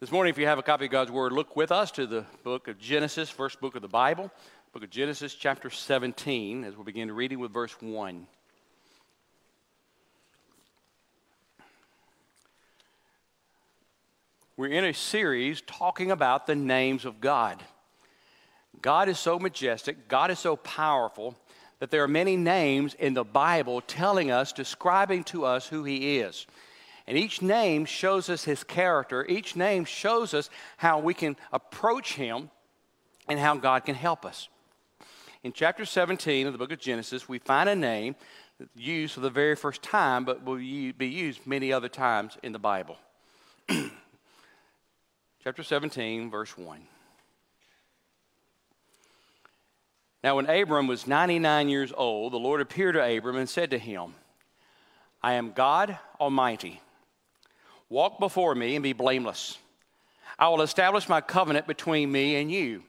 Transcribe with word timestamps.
This 0.00 0.12
morning, 0.12 0.30
if 0.30 0.38
you 0.38 0.46
have 0.46 0.60
a 0.60 0.62
copy 0.62 0.84
of 0.84 0.92
God's 0.92 1.10
Word, 1.10 1.32
look 1.32 1.56
with 1.56 1.72
us 1.72 1.90
to 1.90 2.06
the 2.06 2.24
book 2.44 2.68
of 2.68 2.78
Genesis, 2.78 3.28
first 3.30 3.60
book 3.60 3.74
of 3.74 3.82
the 3.82 3.88
Bible, 3.88 4.30
book 4.72 4.84
of 4.84 4.90
Genesis, 4.90 5.34
chapter 5.34 5.70
17, 5.70 6.62
as 6.62 6.76
we 6.76 6.84
begin 6.84 7.10
reading 7.10 7.40
with 7.40 7.52
verse 7.52 7.72
1. 7.80 8.28
We're 14.56 14.68
in 14.68 14.84
a 14.84 14.94
series 14.94 15.62
talking 15.62 16.12
about 16.12 16.46
the 16.46 16.54
names 16.54 17.04
of 17.04 17.20
God. 17.20 17.60
God 18.80 19.08
is 19.08 19.18
so 19.18 19.40
majestic, 19.40 20.06
God 20.06 20.30
is 20.30 20.38
so 20.38 20.54
powerful 20.54 21.36
that 21.80 21.90
there 21.90 22.04
are 22.04 22.08
many 22.08 22.36
names 22.36 22.94
in 22.94 23.14
the 23.14 23.24
Bible 23.24 23.80
telling 23.80 24.30
us, 24.30 24.52
describing 24.52 25.24
to 25.24 25.44
us 25.44 25.66
who 25.66 25.82
He 25.82 26.20
is. 26.20 26.46
And 27.08 27.16
each 27.16 27.40
name 27.40 27.86
shows 27.86 28.28
us 28.28 28.44
his 28.44 28.62
character. 28.62 29.24
Each 29.26 29.56
name 29.56 29.86
shows 29.86 30.34
us 30.34 30.50
how 30.76 30.98
we 30.98 31.14
can 31.14 31.36
approach 31.50 32.16
him 32.16 32.50
and 33.26 33.40
how 33.40 33.56
God 33.56 33.86
can 33.86 33.94
help 33.94 34.26
us. 34.26 34.50
In 35.42 35.54
chapter 35.54 35.86
17 35.86 36.46
of 36.46 36.52
the 36.52 36.58
book 36.58 36.70
of 36.70 36.78
Genesis, 36.78 37.26
we 37.26 37.38
find 37.38 37.66
a 37.66 37.74
name 37.74 38.14
used 38.76 39.14
for 39.14 39.20
the 39.20 39.30
very 39.30 39.56
first 39.56 39.82
time, 39.82 40.26
but 40.26 40.44
will 40.44 40.56
be 40.56 41.08
used 41.08 41.46
many 41.46 41.72
other 41.72 41.88
times 41.88 42.36
in 42.42 42.52
the 42.52 42.58
Bible. 42.58 42.98
chapter 45.42 45.62
17, 45.62 46.30
verse 46.30 46.58
1. 46.58 46.78
Now, 50.22 50.36
when 50.36 50.50
Abram 50.50 50.86
was 50.86 51.06
99 51.06 51.70
years 51.70 51.90
old, 51.96 52.34
the 52.34 52.38
Lord 52.38 52.60
appeared 52.60 52.96
to 52.96 53.16
Abram 53.16 53.36
and 53.36 53.48
said 53.48 53.70
to 53.70 53.78
him, 53.78 54.14
I 55.22 55.34
am 55.34 55.52
God 55.52 55.98
Almighty. 56.20 56.82
Walk 57.90 58.18
before 58.18 58.54
me 58.54 58.76
and 58.76 58.82
be 58.82 58.92
blameless. 58.92 59.58
I 60.38 60.48
will 60.48 60.62
establish 60.62 61.08
my 61.08 61.20
covenant 61.20 61.66
between 61.66 62.12
me 62.12 62.36
and 62.36 62.50
you, 62.50 62.82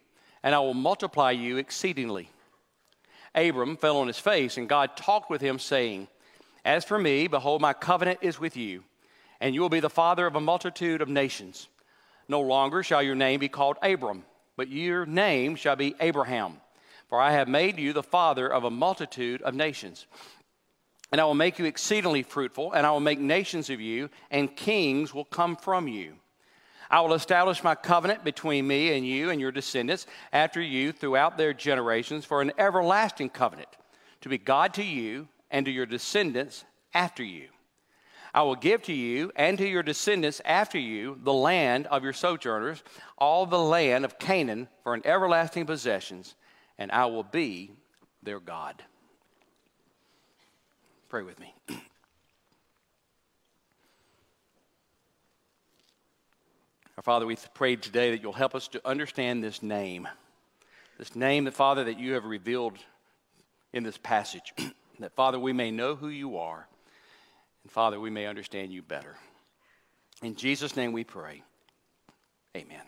and 0.43 0.53
I 0.53 0.59
will 0.59 0.73
multiply 0.73 1.31
you 1.31 1.57
exceedingly. 1.57 2.29
Abram 3.33 3.77
fell 3.77 3.97
on 3.97 4.07
his 4.07 4.19
face, 4.19 4.57
and 4.57 4.67
God 4.67 4.97
talked 4.97 5.29
with 5.29 5.41
him, 5.41 5.57
saying, 5.57 6.07
As 6.65 6.83
for 6.83 6.99
me, 6.99 7.27
behold, 7.27 7.61
my 7.61 7.73
covenant 7.73 8.19
is 8.21 8.39
with 8.39 8.57
you, 8.57 8.83
and 9.39 9.55
you 9.55 9.61
will 9.61 9.69
be 9.69 9.79
the 9.79 9.89
father 9.89 10.27
of 10.27 10.35
a 10.35 10.41
multitude 10.41 11.01
of 11.01 11.09
nations. 11.09 11.67
No 12.27 12.41
longer 12.41 12.83
shall 12.83 13.01
your 13.01 13.15
name 13.15 13.39
be 13.39 13.49
called 13.49 13.77
Abram, 13.81 14.25
but 14.57 14.67
your 14.67 15.05
name 15.05 15.55
shall 15.55 15.75
be 15.75 15.95
Abraham, 15.99 16.57
for 17.07 17.19
I 17.19 17.31
have 17.31 17.47
made 17.47 17.79
you 17.79 17.93
the 17.93 18.03
father 18.03 18.47
of 18.47 18.65
a 18.65 18.69
multitude 18.69 19.41
of 19.43 19.55
nations. 19.55 20.05
And 21.11 21.19
I 21.19 21.25
will 21.25 21.33
make 21.33 21.57
you 21.57 21.65
exceedingly 21.65 22.23
fruitful, 22.23 22.73
and 22.73 22.85
I 22.85 22.91
will 22.91 22.99
make 22.99 23.19
nations 23.19 23.69
of 23.69 23.81
you, 23.81 24.09
and 24.29 24.55
kings 24.55 25.13
will 25.13 25.25
come 25.25 25.55
from 25.55 25.87
you. 25.87 26.13
I 26.91 27.01
will 27.01 27.13
establish 27.13 27.63
my 27.63 27.75
covenant 27.75 28.23
between 28.23 28.67
me 28.67 28.95
and 28.95 29.05
you 29.05 29.29
and 29.29 29.39
your 29.39 29.51
descendants 29.51 30.07
after 30.33 30.61
you 30.61 30.91
throughout 30.91 31.37
their 31.37 31.53
generations 31.53 32.25
for 32.25 32.41
an 32.41 32.51
everlasting 32.57 33.29
covenant, 33.29 33.69
to 34.21 34.29
be 34.29 34.37
God 34.37 34.73
to 34.75 34.83
you 34.83 35.27
and 35.51 35.65
to 35.65 35.71
your 35.71 35.85
descendants 35.85 36.63
after 36.93 37.23
you. 37.23 37.47
I 38.33 38.43
will 38.43 38.55
give 38.55 38.83
to 38.83 38.93
you 38.93 39.31
and 39.35 39.57
to 39.57 39.67
your 39.67 39.83
descendants 39.83 40.41
after 40.45 40.77
you 40.77 41.19
the 41.23 41.33
land 41.33 41.87
of 41.87 42.03
your 42.03 42.13
sojourners, 42.13 42.83
all 43.17 43.45
the 43.45 43.59
land 43.59 44.05
of 44.05 44.19
Canaan 44.19 44.67
for 44.83 44.93
an 44.93 45.01
everlasting 45.05 45.65
possessions, 45.65 46.35
and 46.77 46.91
I 46.91 47.05
will 47.07 47.23
be 47.23 47.71
their 48.21 48.39
God. 48.39 48.83
Pray 51.09 51.23
with 51.23 51.39
me. 51.39 51.53
Our 56.97 57.03
Father, 57.03 57.25
we 57.25 57.35
pray 57.55 57.75
today 57.77 58.11
that 58.11 58.21
you'll 58.21 58.31
help 58.31 58.53
us 58.53 58.67
to 58.69 58.87
understand 58.87 59.43
this 59.43 59.63
name. 59.63 60.07
This 60.99 61.15
name 61.15 61.45
that, 61.45 61.55
Father, 61.55 61.85
that 61.85 61.97
you 61.99 62.13
have 62.13 62.25
revealed 62.25 62.77
in 63.73 63.81
this 63.81 63.97
passage. 63.97 64.53
that, 64.99 65.15
Father, 65.15 65.39
we 65.39 65.51
may 65.51 65.71
know 65.71 65.95
who 65.95 66.09
you 66.09 66.37
are. 66.37 66.67
And, 67.63 67.71
Father, 67.71 67.99
we 67.99 68.11
may 68.11 68.27
understand 68.27 68.71
you 68.71 68.83
better. 68.83 69.15
In 70.21 70.35
Jesus' 70.35 70.75
name 70.75 70.91
we 70.91 71.03
pray. 71.03 71.41
Amen. 72.55 72.83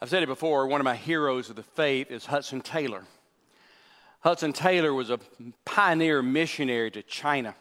I've 0.00 0.08
said 0.08 0.22
it 0.22 0.26
before, 0.26 0.68
one 0.68 0.80
of 0.80 0.84
my 0.84 0.94
heroes 0.94 1.50
of 1.50 1.56
the 1.56 1.64
faith 1.64 2.12
is 2.12 2.26
Hudson 2.26 2.60
Taylor. 2.60 3.02
Hudson 4.20 4.52
Taylor 4.52 4.92
was 4.92 5.10
a 5.10 5.20
pioneer 5.64 6.22
missionary 6.22 6.90
to 6.90 7.02
China. 7.02 7.54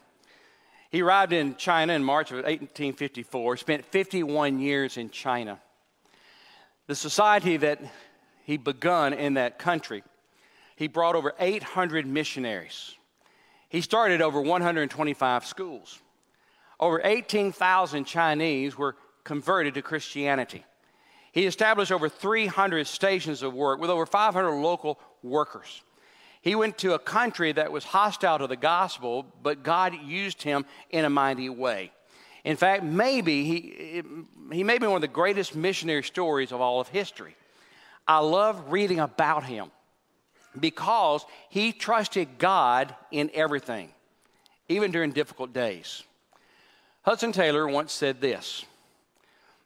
He 0.90 1.02
arrived 1.02 1.34
in 1.34 1.56
China 1.56 1.94
in 1.94 2.04
March 2.04 2.32
of 2.32 2.38
1854, 2.38 3.58
spent 3.58 3.86
51 3.86 4.60
years 4.60 4.98
in 4.98 5.10
China. 5.10 5.60
The 6.88 6.96
society 6.96 7.58
that 7.58 7.82
he 8.44 8.58
begun 8.58 9.14
in 9.14 9.36
that 9.36 9.60
country, 9.60 10.04
he 10.76 10.88
brought 10.88 11.16
over 11.16 11.34
800 11.40 12.08
missionaries. 12.08 12.96
He 13.70 13.82
started 13.82 14.22
over 14.22 14.42
125 14.42 15.46
schools. 15.46 16.00
Over 16.80 17.02
18,000 17.04 18.06
Chinese 18.06 18.78
were 18.78 18.96
converted 19.24 19.74
to 19.74 19.82
Christianity. 19.82 20.64
He 21.34 21.46
established 21.46 21.92
over 21.92 22.08
300 22.08 22.88
stations 22.88 23.44
of 23.44 23.54
work 23.54 23.80
with 23.80 23.90
over 23.90 24.06
500 24.06 24.52
local 24.52 25.00
workers. 25.22 25.82
He 26.48 26.56
went 26.56 26.78
to 26.78 26.94
a 26.94 27.00
country 27.00 27.52
that 27.52 27.74
was 27.74 27.84
hostile 27.84 28.40
to 28.40 28.48
the 28.48 28.56
gospel, 28.56 29.26
but 29.44 29.64
God 29.64 29.94
used 30.06 30.42
him 30.42 30.64
in 30.90 31.04
a 31.04 31.10
mighty 31.10 31.50
way. 31.50 31.92
In 32.46 32.56
fact, 32.56 32.84
maybe 32.84 33.44
he, 33.44 34.02
he 34.54 34.64
may 34.64 34.78
be 34.78 34.88
one 34.88 34.96
of 34.96 35.02
the 35.02 35.10
greatest 35.10 35.58
missionary 35.58 36.04
stories 36.04 36.54
of 36.54 36.62
all 36.62 36.80
of 36.80 36.88
history. 36.88 37.36
I 38.08 38.20
love 38.20 38.72
reading 38.72 39.02
about 39.02 39.44
him 39.44 39.72
because 40.58 41.26
he 41.50 41.74
trusted 41.74 42.38
God 42.38 42.96
in 43.12 43.30
everything, 43.34 43.90
even 44.70 44.92
during 44.92 45.12
difficult 45.12 45.52
days. 45.52 46.02
Hudson 47.02 47.34
Taylor 47.34 47.68
once 47.68 47.92
said 47.92 48.22
this 48.22 48.64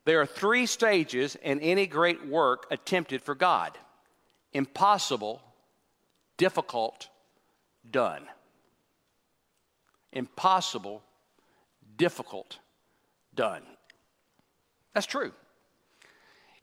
There 0.06 0.20
are 0.20 0.26
three 0.26 0.66
stages 0.66 1.36
in 1.44 1.60
any 1.60 1.86
great 1.86 2.26
work 2.26 2.66
attempted 2.72 3.22
for 3.22 3.36
God 3.36 3.78
impossible, 4.52 5.44
difficult, 6.42 7.08
done. 7.92 8.24
Impossible, 10.12 11.04
difficult, 11.98 12.58
done. 13.36 13.62
That's 14.96 15.06
true. 15.06 15.34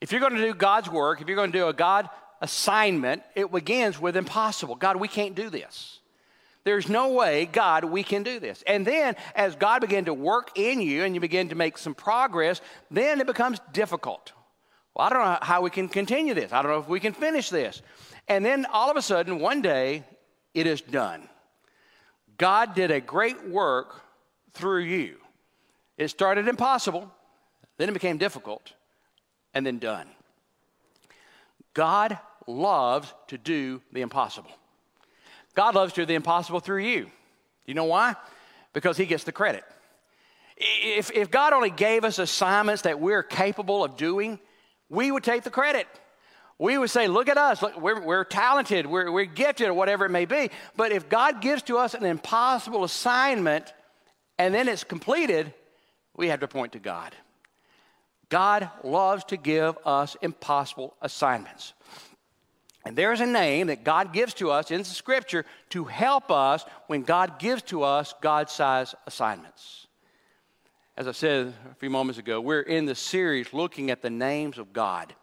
If 0.01 0.11
you're 0.11 0.21
going 0.21 0.35
to 0.35 0.43
do 0.43 0.53
God's 0.53 0.91
work, 0.91 1.21
if 1.21 1.29
you're 1.29 1.37
going 1.37 1.53
to 1.53 1.59
do 1.59 1.69
a 1.69 1.73
God 1.73 2.11
assignment, 2.41 3.23
it 3.37 3.53
begins 3.53 4.01
with 4.01 4.17
impossible. 4.17 4.75
God, 4.75 4.97
we 4.97 5.07
can't 5.07 5.37
do 5.37 5.49
this. 5.49 6.01
There's 6.65 6.89
no 6.89 7.13
way, 7.13 7.47
God, 7.47 7.85
we 7.85 8.03
can 8.03 8.25
do 8.25 8.41
this. 8.41 8.65
And 8.67 8.85
then, 8.85 9.15
as 9.37 9.55
God 9.55 9.81
began 9.81 10.07
to 10.07 10.15
work 10.15 10.59
in 10.59 10.81
you 10.81 11.05
and 11.05 11.15
you 11.15 11.21
begin 11.21 11.51
to 11.51 11.55
make 11.55 11.79
some 11.79 11.95
progress, 11.95 12.61
then 12.91 13.21
it 13.21 13.29
becomes 13.29 13.61
difficult. 13.73 14.33
Well, 14.97 15.07
I 15.07 15.11
don't 15.11 15.25
know 15.25 15.39
how 15.41 15.63
we 15.63 15.71
can 15.71 15.89
continue 15.89 16.35
this. 16.35 16.53
I 16.53 16.63
don't 16.63 16.73
know 16.73 16.81
if 16.81 16.89
we 16.89 16.99
can 16.99 17.13
finish 17.13 17.49
this. 17.49 17.81
And 18.29 18.45
then 18.45 18.67
all 18.67 18.91
of 18.91 18.97
a 18.97 19.03
sudden, 19.03 19.39
one 19.39 19.63
day, 19.63 20.05
it 20.55 20.67
is 20.67 20.81
done. 20.81 21.29
God 22.37 22.75
did 22.75 22.91
a 22.91 23.01
great 23.01 23.49
work 23.49 24.03
through 24.53 24.83
you. 24.83 25.17
It 25.97 26.09
started 26.09 26.47
impossible, 26.47 27.11
then 27.79 27.89
it 27.89 27.93
became 27.93 28.19
difficult, 28.19 28.73
and 29.55 29.67
then 29.67 29.79
done. 29.79 30.09
God 31.75 32.19
loves 32.47 33.13
to 33.29 33.39
do 33.39 33.81
the 33.93 34.03
impossible. 34.03 34.51
God 35.55 35.75
loves 35.75 35.93
to 35.95 36.03
do 36.03 36.07
the 36.07 36.15
impossible 36.15 36.61
through 36.61 36.85
you. 36.85 37.11
You 37.67 37.75
know 37.75 37.85
why? 37.85 38.15
Because 38.73 38.97
He 38.97 39.07
gets 39.07 39.25
the 39.25 39.33
credit. 39.33 39.65
If, 40.57 41.11
if 41.13 41.31
God 41.31 41.53
only 41.53 41.71
gave 41.71 42.05
us 42.05 42.19
assignments 42.19 42.83
that 42.83 43.01
we're 43.01 43.23
capable 43.23 43.85
of 43.85 43.97
doing, 43.97 44.39
we 44.89 45.11
would 45.11 45.25
take 45.25 45.43
the 45.43 45.51
credit 45.51 45.87
we 46.59 46.77
would 46.77 46.91
say, 46.91 47.09
Look 47.09 47.29
at 47.29 47.39
us, 47.39 47.63
we're, 47.79 48.01
we're 48.01 48.25
talented, 48.25 48.87
we're, 48.87 49.11
we're 49.11 49.25
gifted, 49.25 49.69
or 49.69 49.75
whatever 49.75 50.07
it 50.07 50.11
may 50.11 50.25
be. 50.25 50.51
But 50.77 50.93
if 50.93 51.09
God 51.09 51.41
gives 51.41 51.63
to 51.65 51.79
us 51.79 51.95
an 51.95 52.05
impossible 52.05 52.85
assignment 52.85 53.73
and 54.39 54.55
then 54.55 54.69
it's 54.69 54.85
completed, 54.85 55.53
we 56.17 56.29
have 56.29 56.41
to 56.41 56.49
point 56.49 56.73
to 56.73 56.79
God. 56.79 57.15
God 58.29 58.71
loves 58.85 59.25
to 59.25 59.37
give 59.37 59.79
us 59.87 60.17
impossible 60.21 60.95
assignments. 61.01 61.73
And 62.85 62.97
there's 62.97 63.21
a 63.21 63.27
name 63.27 63.69
that 63.69 63.85
God 63.85 64.13
gives 64.13 64.35
to 64.35 64.51
us 64.51 64.71
in 64.71 64.79
the 64.79 64.85
scripture 64.85 65.45
to 65.71 65.85
help 65.85 66.31
us 66.31 66.65
when 66.87 67.03
God 67.03 67.39
gives 67.39 67.63
to 67.65 67.83
us 67.83 68.15
God 68.21 68.51
sized 68.51 68.95
assignments. 69.07 69.87
As 70.97 71.07
I 71.07 71.13
said 71.13 71.55
a 71.71 71.75
few 71.77 71.91
moments 71.91 72.19
ago, 72.19 72.41
we're 72.41 72.61
in 72.61 72.87
the 72.87 72.95
series 72.95 73.53
looking 73.53 73.91
at 73.91 74.03
the 74.03 74.11
names 74.11 74.59
of 74.59 74.73
God. 74.73 75.15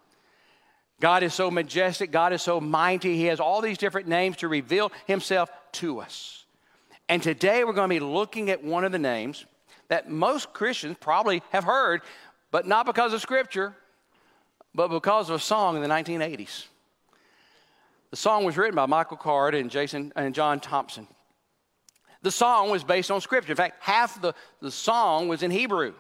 God 1.00 1.24
is 1.24 1.34
so 1.34 1.52
majestic, 1.52 2.12
God 2.12 2.34
is 2.34 2.42
so 2.42 2.62
mighty. 2.62 3.16
He 3.16 3.26
has 3.26 3.40
all 3.40 3.62
these 3.62 3.78
different 3.78 4.08
names 4.08 4.38
to 4.38 4.48
reveal 4.48 4.92
Himself 5.08 5.50
to 5.74 6.00
us. 6.00 6.46
And 7.10 7.22
today 7.22 7.64
we're 7.64 7.74
going 7.74 7.90
to 7.90 7.96
be 7.96 8.00
looking 8.00 8.50
at 8.50 8.64
one 8.64 8.86
of 8.86 8.92
the 8.92 9.00
names 9.00 9.46
that 9.90 10.10
most 10.10 10.54
Christians 10.54 10.98
probably 11.00 11.44
have 11.52 11.64
heard, 11.64 12.02
but 12.52 12.66
not 12.66 12.86
because 12.86 13.14
of 13.14 13.22
Scripture, 13.22 13.76
but 14.74 14.88
because 14.88 15.30
of 15.30 15.36
a 15.36 15.40
song 15.40 15.76
in 15.76 15.82
the 15.82 15.88
1980s. 15.88 16.66
The 18.12 18.18
song 18.18 18.46
was 18.46 18.58
written 18.58 18.76
by 18.76 18.86
Michael 18.86 19.18
Card 19.18 19.56
and 19.56 19.70
Jason 19.70 20.14
and 20.16 20.34
John 20.34 20.60
Thompson. 20.60 21.08
The 22.22 22.32
song 22.32 22.72
was 22.72 22.84
based 22.84 23.12
on 23.12 23.22
Scripture. 23.22 23.52
In 23.52 23.58
fact, 23.58 23.84
half 23.84 24.20
the, 24.22 24.34
the 24.62 24.72
song 24.72 25.28
was 25.28 25.44
in 25.44 25.52
Hebrew. 25.52 25.94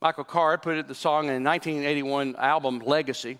Michael 0.00 0.24
Card 0.24 0.62
put 0.62 0.76
it, 0.76 0.88
the 0.88 0.94
song 0.94 1.28
in 1.28 1.42
1981 1.42 2.36
album 2.36 2.80
Legacy, 2.80 3.38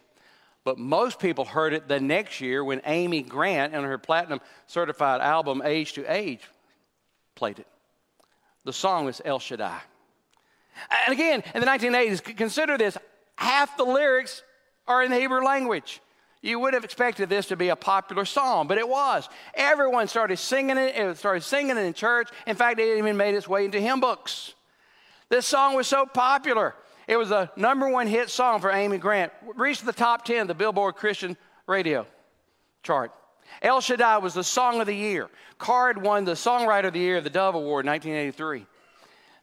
but 0.64 0.78
most 0.78 1.18
people 1.18 1.44
heard 1.44 1.74
it 1.74 1.86
the 1.86 2.00
next 2.00 2.40
year 2.40 2.64
when 2.64 2.80
Amy 2.86 3.22
Grant, 3.22 3.74
on 3.74 3.84
her 3.84 3.98
platinum 3.98 4.40
certified 4.66 5.20
album 5.20 5.62
Age 5.64 5.92
to 5.92 6.04
Age, 6.12 6.40
played 7.34 7.58
it. 7.58 7.66
The 8.64 8.72
song 8.72 9.08
is 9.08 9.22
El 9.24 9.38
Shaddai. 9.38 9.78
And 11.06 11.12
again, 11.12 11.44
in 11.54 11.60
the 11.60 11.66
1980s, 11.66 12.36
consider 12.36 12.76
this 12.76 12.98
half 13.36 13.76
the 13.76 13.84
lyrics 13.84 14.42
are 14.88 15.02
in 15.02 15.10
the 15.10 15.18
Hebrew 15.18 15.44
language. 15.44 16.00
You 16.42 16.58
would 16.60 16.74
have 16.74 16.84
expected 16.84 17.28
this 17.28 17.46
to 17.46 17.56
be 17.56 17.68
a 17.68 17.76
popular 17.76 18.24
song, 18.24 18.66
but 18.66 18.78
it 18.78 18.88
was. 18.88 19.28
Everyone 19.54 20.08
started 20.08 20.38
singing 20.38 20.78
it. 20.78 20.96
It 20.96 21.16
started 21.16 21.42
singing 21.42 21.76
it 21.76 21.84
in 21.84 21.94
church. 21.94 22.28
In 22.46 22.56
fact, 22.56 22.80
it 22.80 22.98
even 22.98 23.16
made 23.16 23.34
its 23.34 23.46
way 23.46 23.64
into 23.64 23.80
hymn 23.80 24.00
books. 24.00 24.54
This 25.28 25.46
song 25.46 25.74
was 25.74 25.86
so 25.86 26.06
popular. 26.06 26.74
It 27.08 27.16
was 27.16 27.30
a 27.30 27.50
number 27.56 27.88
one 27.88 28.06
hit 28.06 28.30
song 28.30 28.60
for 28.60 28.70
Amy 28.70 28.98
Grant. 28.98 29.32
Reached 29.54 29.84
the 29.84 29.92
top 29.92 30.24
10 30.24 30.42
of 30.42 30.48
the 30.48 30.54
Billboard 30.54 30.96
Christian 30.96 31.36
radio 31.66 32.06
chart. 32.82 33.12
El 33.62 33.80
Shaddai 33.80 34.18
was 34.18 34.34
the 34.34 34.44
song 34.44 34.80
of 34.80 34.86
the 34.86 34.94
year. 34.94 35.28
Card 35.58 36.00
won 36.02 36.24
the 36.24 36.32
Songwriter 36.32 36.86
of 36.86 36.92
the 36.92 37.00
Year, 37.00 37.20
the 37.20 37.30
Dove 37.30 37.54
Award, 37.54 37.84
in 37.84 37.90
1983. 37.90 38.66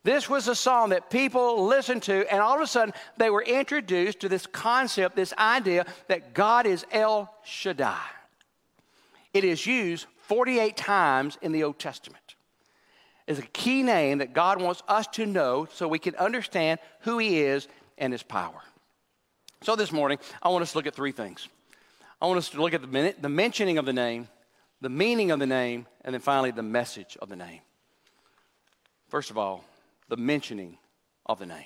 This 0.04 0.30
was 0.30 0.50
a 0.50 0.56
song 0.56 0.90
that 0.90 1.10
people 1.10 1.66
listened 1.66 2.04
to, 2.04 2.32
and 2.32 2.42
all 2.42 2.56
of 2.56 2.62
a 2.62 2.68
sudden 2.68 2.94
they 3.16 3.30
were 3.30 3.42
introduced 3.42 4.20
to 4.20 4.30
this 4.30 4.46
concept, 4.46 5.16
this 5.16 5.34
idea 5.38 5.86
that 6.10 6.34
God 6.34 6.66
is 6.66 6.86
El 6.92 7.34
Shaddai. 7.46 8.02
It 9.34 9.46
is 9.46 9.66
used 9.66 10.08
48 10.28 10.76
times 10.76 11.38
in 11.42 11.54
the 11.54 11.64
Old 11.64 11.80
Testament. 11.80 12.23
It's 13.28 13.40
a 13.40 13.44
key 13.44 13.84
name 13.84 14.18
that 14.18 14.34
God 14.34 14.62
wants 14.62 14.84
us 14.88 15.08
to 15.14 15.26
know 15.26 15.68
so 15.72 15.88
we 15.88 16.00
can 16.00 16.16
understand 16.16 16.80
who 17.02 17.18
He 17.18 17.42
is 17.42 17.68
and 17.98 18.12
His 18.12 18.24
power. 18.24 18.62
So 19.62 19.76
this 19.76 19.94
morning, 19.94 20.20
I 20.42 20.50
want 20.50 20.62
us 20.62 20.74
to 20.74 20.78
look 20.78 20.88
at 20.88 20.96
three 20.96 21.14
things. 21.14 21.48
I 22.22 22.26
want 22.28 22.38
us 22.38 22.50
to 22.50 22.62
look 22.62 22.74
at 22.74 22.82
the, 22.82 22.88
minute, 22.88 23.22
the 23.22 23.30
mentioning 23.30 23.78
of 23.78 23.86
the 23.86 23.94
name, 23.94 24.28
the 24.82 24.90
meaning 24.90 25.32
of 25.32 25.40
the 25.40 25.46
name, 25.46 25.88
and 26.04 26.14
then 26.14 26.22
finally 26.22 26.52
the 26.52 26.64
message 26.64 27.18
of 27.22 27.30
the 27.30 27.36
name. 27.38 27.62
First 29.08 29.30
of 29.30 29.38
all, 29.38 29.64
the 30.10 30.18
mentioning 30.18 30.78
of 31.26 31.40
the 31.40 31.46
name. 31.46 31.66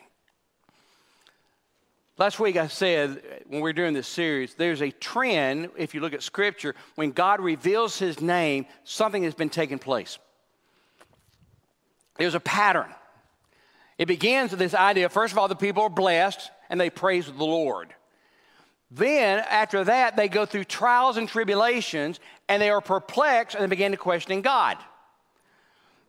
Last 2.19 2.39
week 2.39 2.55
I 2.55 2.67
said, 2.67 3.21
when 3.47 3.61
we 3.61 3.69
were 3.69 3.73
doing 3.73 3.93
this 3.93 4.07
series, 4.07 4.53
there's 4.55 4.81
a 4.81 4.91
trend, 4.91 5.69
if 5.77 5.93
you 5.95 6.01
look 6.01 6.13
at 6.13 6.23
Scripture, 6.23 6.75
when 6.95 7.11
God 7.11 7.39
reveals 7.39 7.97
His 7.97 8.21
name, 8.21 8.67
something 8.83 9.23
has 9.23 9.33
been 9.33 9.49
taking 9.49 9.79
place. 9.79 10.19
There's 12.17 12.35
a 12.35 12.39
pattern. 12.39 12.93
It 13.97 14.07
begins 14.07 14.51
with 14.51 14.59
this 14.59 14.73
idea 14.73 15.09
first 15.09 15.31
of 15.31 15.37
all, 15.37 15.47
the 15.47 15.55
people 15.55 15.83
are 15.83 15.89
blessed 15.89 16.51
and 16.69 16.79
they 16.79 16.89
praise 16.89 17.25
the 17.25 17.43
Lord. 17.43 17.93
Then, 18.89 19.39
after 19.49 19.83
that, 19.83 20.15
they 20.15 20.29
go 20.29 20.45
through 20.45 20.63
trials 20.63 21.17
and 21.17 21.27
tribulations 21.27 22.19
and 22.47 22.61
they 22.61 22.69
are 22.69 22.81
perplexed 22.81 23.55
and 23.55 23.63
they 23.63 23.67
begin 23.67 23.91
to 23.91 23.97
question 23.97 24.41
God. 24.41 24.77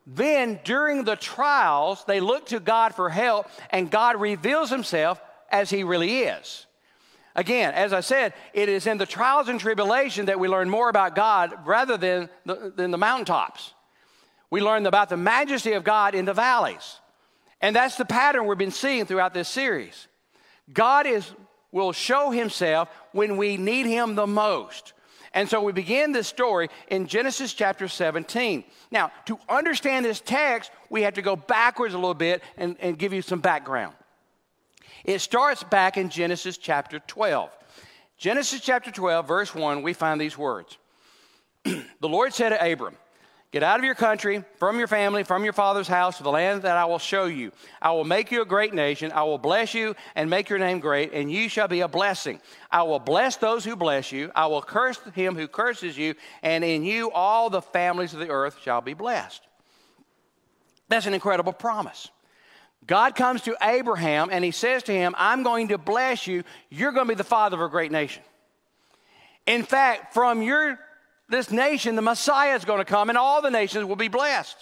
Then, 0.06 0.58
during 0.64 1.04
the 1.04 1.16
trials, 1.16 2.04
they 2.06 2.20
look 2.20 2.46
to 2.46 2.60
God 2.60 2.94
for 2.94 3.10
help, 3.10 3.46
and 3.68 3.90
God 3.90 4.18
reveals 4.18 4.70
himself 4.70 5.20
as 5.50 5.68
he 5.68 5.84
really 5.84 6.20
is. 6.20 6.66
Again, 7.36 7.74
as 7.74 7.92
I 7.92 8.00
said, 8.00 8.32
it 8.54 8.70
is 8.70 8.86
in 8.86 8.96
the 8.96 9.06
trials 9.06 9.48
and 9.48 9.60
tribulation 9.60 10.26
that 10.26 10.40
we 10.40 10.48
learn 10.48 10.70
more 10.70 10.88
about 10.88 11.14
God 11.14 11.54
rather 11.66 11.98
than 11.98 12.30
the, 12.46 12.72
than 12.74 12.90
the 12.90 12.98
mountaintops. 12.98 13.74
We 14.50 14.60
learn 14.60 14.86
about 14.86 15.08
the 15.08 15.16
majesty 15.16 15.72
of 15.72 15.84
God 15.84 16.14
in 16.14 16.24
the 16.24 16.34
valleys. 16.34 17.00
And 17.60 17.74
that's 17.74 17.96
the 17.96 18.04
pattern 18.04 18.46
we've 18.46 18.56
been 18.58 18.70
seeing 18.70 19.04
throughout 19.04 19.34
this 19.34 19.48
series. 19.48 20.08
God 20.72 21.06
is, 21.06 21.30
will 21.72 21.92
show 21.92 22.30
himself 22.30 22.88
when 23.12 23.36
we 23.36 23.56
need 23.56 23.86
him 23.86 24.14
the 24.14 24.26
most. 24.26 24.92
And 25.34 25.48
so 25.48 25.60
we 25.60 25.72
begin 25.72 26.12
this 26.12 26.26
story 26.26 26.68
in 26.88 27.06
Genesis 27.06 27.52
chapter 27.52 27.88
17. 27.88 28.64
Now, 28.90 29.12
to 29.26 29.38
understand 29.48 30.04
this 30.04 30.20
text, 30.20 30.70
we 30.88 31.02
have 31.02 31.14
to 31.14 31.22
go 31.22 31.36
backwards 31.36 31.94
a 31.94 31.98
little 31.98 32.14
bit 32.14 32.42
and, 32.56 32.76
and 32.80 32.98
give 32.98 33.12
you 33.12 33.22
some 33.22 33.40
background. 33.40 33.94
It 35.04 35.20
starts 35.20 35.62
back 35.62 35.96
in 35.96 36.08
Genesis 36.08 36.56
chapter 36.56 36.98
12. 37.00 37.50
Genesis 38.16 38.60
chapter 38.60 38.90
12, 38.90 39.28
verse 39.28 39.54
1, 39.54 39.82
we 39.82 39.92
find 39.92 40.20
these 40.20 40.36
words 40.36 40.76
The 41.64 42.08
Lord 42.08 42.34
said 42.34 42.50
to 42.50 42.72
Abram, 42.72 42.96
Get 43.50 43.62
out 43.62 43.78
of 43.78 43.84
your 43.84 43.94
country, 43.94 44.44
from 44.58 44.78
your 44.78 44.86
family, 44.86 45.24
from 45.24 45.42
your 45.42 45.54
father's 45.54 45.88
house, 45.88 46.18
to 46.18 46.22
the 46.22 46.30
land 46.30 46.62
that 46.62 46.76
I 46.76 46.84
will 46.84 46.98
show 46.98 47.24
you. 47.24 47.50
I 47.80 47.92
will 47.92 48.04
make 48.04 48.30
you 48.30 48.42
a 48.42 48.46
great 48.46 48.74
nation. 48.74 49.10
I 49.10 49.22
will 49.22 49.38
bless 49.38 49.72
you 49.72 49.96
and 50.14 50.28
make 50.28 50.50
your 50.50 50.58
name 50.58 50.80
great, 50.80 51.14
and 51.14 51.32
you 51.32 51.48
shall 51.48 51.66
be 51.66 51.80
a 51.80 51.88
blessing. 51.88 52.40
I 52.70 52.82
will 52.82 52.98
bless 52.98 53.36
those 53.36 53.64
who 53.64 53.74
bless 53.74 54.12
you. 54.12 54.30
I 54.34 54.48
will 54.48 54.60
curse 54.60 54.98
him 55.14 55.34
who 55.34 55.48
curses 55.48 55.96
you, 55.96 56.14
and 56.42 56.62
in 56.62 56.84
you 56.84 57.10
all 57.10 57.48
the 57.48 57.62
families 57.62 58.12
of 58.12 58.20
the 58.20 58.28
earth 58.28 58.58
shall 58.62 58.82
be 58.82 58.92
blessed. 58.92 59.40
That's 60.88 61.06
an 61.06 61.14
incredible 61.14 61.54
promise. 61.54 62.10
God 62.86 63.14
comes 63.14 63.42
to 63.42 63.56
Abraham 63.62 64.30
and 64.32 64.42
he 64.42 64.50
says 64.50 64.82
to 64.84 64.92
him, 64.92 65.14
I'm 65.18 65.42
going 65.42 65.68
to 65.68 65.78
bless 65.78 66.26
you. 66.26 66.42
You're 66.70 66.92
going 66.92 67.06
to 67.06 67.14
be 67.14 67.18
the 67.18 67.24
father 67.24 67.56
of 67.56 67.62
a 67.62 67.68
great 67.68 67.92
nation. 67.92 68.22
In 69.46 69.62
fact, 69.62 70.14
from 70.14 70.42
your 70.42 70.78
this 71.28 71.50
nation, 71.50 71.96
the 71.96 72.02
Messiah 72.02 72.54
is 72.54 72.64
going 72.64 72.78
to 72.78 72.84
come, 72.84 73.08
and 73.08 73.18
all 73.18 73.42
the 73.42 73.50
nations 73.50 73.84
will 73.84 73.96
be 73.96 74.08
blessed. 74.08 74.56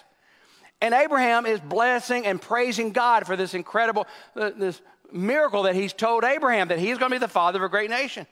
And 0.81 0.93
Abraham 0.93 1.47
is 1.47 1.61
blessing 1.61 2.27
and 2.27 2.41
praising 2.41 2.93
God 2.93 3.27
for 3.27 3.37
this 3.37 3.55
incredible 3.55 4.07
uh, 4.35 4.51
this 4.57 4.81
miracle 5.13 5.63
that 5.63 5.75
he's 5.75 5.93
told 5.93 6.25
Abraham 6.25 6.69
that 6.69 6.79
he's 6.79 6.99
going 6.99 7.11
to 7.11 7.15
be 7.15 7.21
the 7.21 7.29
father 7.29 7.61
of 7.61 7.65
a 7.65 7.69
great 7.69 7.91
nation. 7.91 8.27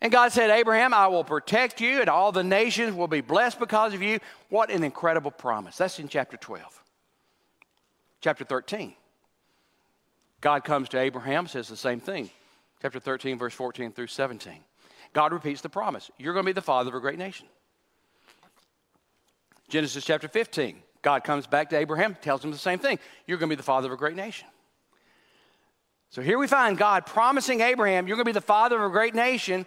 And 0.00 0.12
God 0.12 0.30
said, 0.30 0.50
Abraham, 0.50 0.92
I 0.92 1.06
will 1.06 1.24
protect 1.24 1.80
you, 1.80 2.00
and 2.00 2.10
all 2.10 2.30
the 2.30 2.44
nations 2.44 2.94
will 2.94 3.08
be 3.08 3.22
blessed 3.22 3.58
because 3.58 3.94
of 3.94 4.02
you. 4.02 4.20
What 4.50 4.70
an 4.70 4.84
incredible 4.84 5.30
promise. 5.30 5.78
That's 5.78 5.98
in 5.98 6.08
chapter 6.08 6.36
12. 6.36 6.82
Chapter 8.20 8.44
13. 8.44 8.94
God 10.42 10.64
comes 10.64 10.90
to 10.90 10.98
Abraham, 10.98 11.46
says 11.46 11.68
the 11.68 11.76
same 11.76 12.00
thing. 12.00 12.30
Chapter 12.82 13.00
13, 13.00 13.38
verse 13.38 13.54
14 13.54 13.92
through 13.92 14.08
17. 14.08 14.52
God 15.16 15.32
repeats 15.32 15.62
the 15.62 15.70
promise 15.70 16.10
You're 16.18 16.34
going 16.34 16.44
to 16.44 16.48
be 16.48 16.52
the 16.52 16.60
father 16.60 16.90
of 16.90 16.94
a 16.94 17.00
great 17.00 17.18
nation. 17.18 17.46
Genesis 19.70 20.04
chapter 20.04 20.28
15, 20.28 20.76
God 21.00 21.24
comes 21.24 21.46
back 21.46 21.70
to 21.70 21.78
Abraham, 21.78 22.18
tells 22.20 22.44
him 22.44 22.50
the 22.50 22.58
same 22.58 22.78
thing 22.78 22.98
You're 23.26 23.38
going 23.38 23.48
to 23.48 23.56
be 23.56 23.56
the 23.56 23.62
father 23.62 23.86
of 23.86 23.94
a 23.94 23.96
great 23.96 24.14
nation. 24.14 24.46
So 26.10 26.20
here 26.20 26.36
we 26.36 26.46
find 26.46 26.76
God 26.76 27.06
promising 27.06 27.62
Abraham, 27.62 28.06
You're 28.06 28.16
going 28.16 28.26
to 28.26 28.28
be 28.28 28.38
the 28.38 28.42
father 28.42 28.76
of 28.76 28.90
a 28.90 28.92
great 28.92 29.14
nation. 29.14 29.64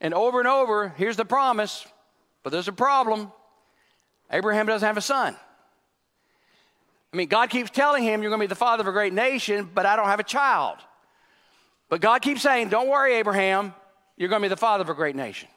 And 0.00 0.14
over 0.14 0.38
and 0.38 0.46
over, 0.46 0.90
here's 0.90 1.16
the 1.16 1.24
promise, 1.24 1.84
but 2.44 2.50
there's 2.50 2.68
a 2.68 2.72
problem. 2.72 3.32
Abraham 4.30 4.66
doesn't 4.66 4.86
have 4.86 4.96
a 4.96 5.02
son. 5.02 5.34
I 7.12 7.16
mean, 7.16 7.26
God 7.26 7.50
keeps 7.50 7.70
telling 7.70 8.04
him, 8.04 8.22
You're 8.22 8.30
going 8.30 8.38
to 8.40 8.46
be 8.46 8.48
the 8.48 8.54
father 8.54 8.82
of 8.82 8.86
a 8.86 8.92
great 8.92 9.12
nation, 9.14 9.68
but 9.74 9.84
I 9.84 9.96
don't 9.96 10.06
have 10.06 10.20
a 10.20 10.24
child. 10.24 10.78
But 11.88 12.00
God 12.00 12.22
keeps 12.22 12.40
saying, 12.40 12.68
Don't 12.68 12.86
worry, 12.86 13.14
Abraham, 13.14 13.74
you're 14.20 14.28
going 14.28 14.42
to 14.42 14.44
be 14.44 14.50
the 14.50 14.56
father 14.58 14.82
of 14.82 14.90
a 14.90 14.94
great 14.94 15.16
nation. 15.16 15.48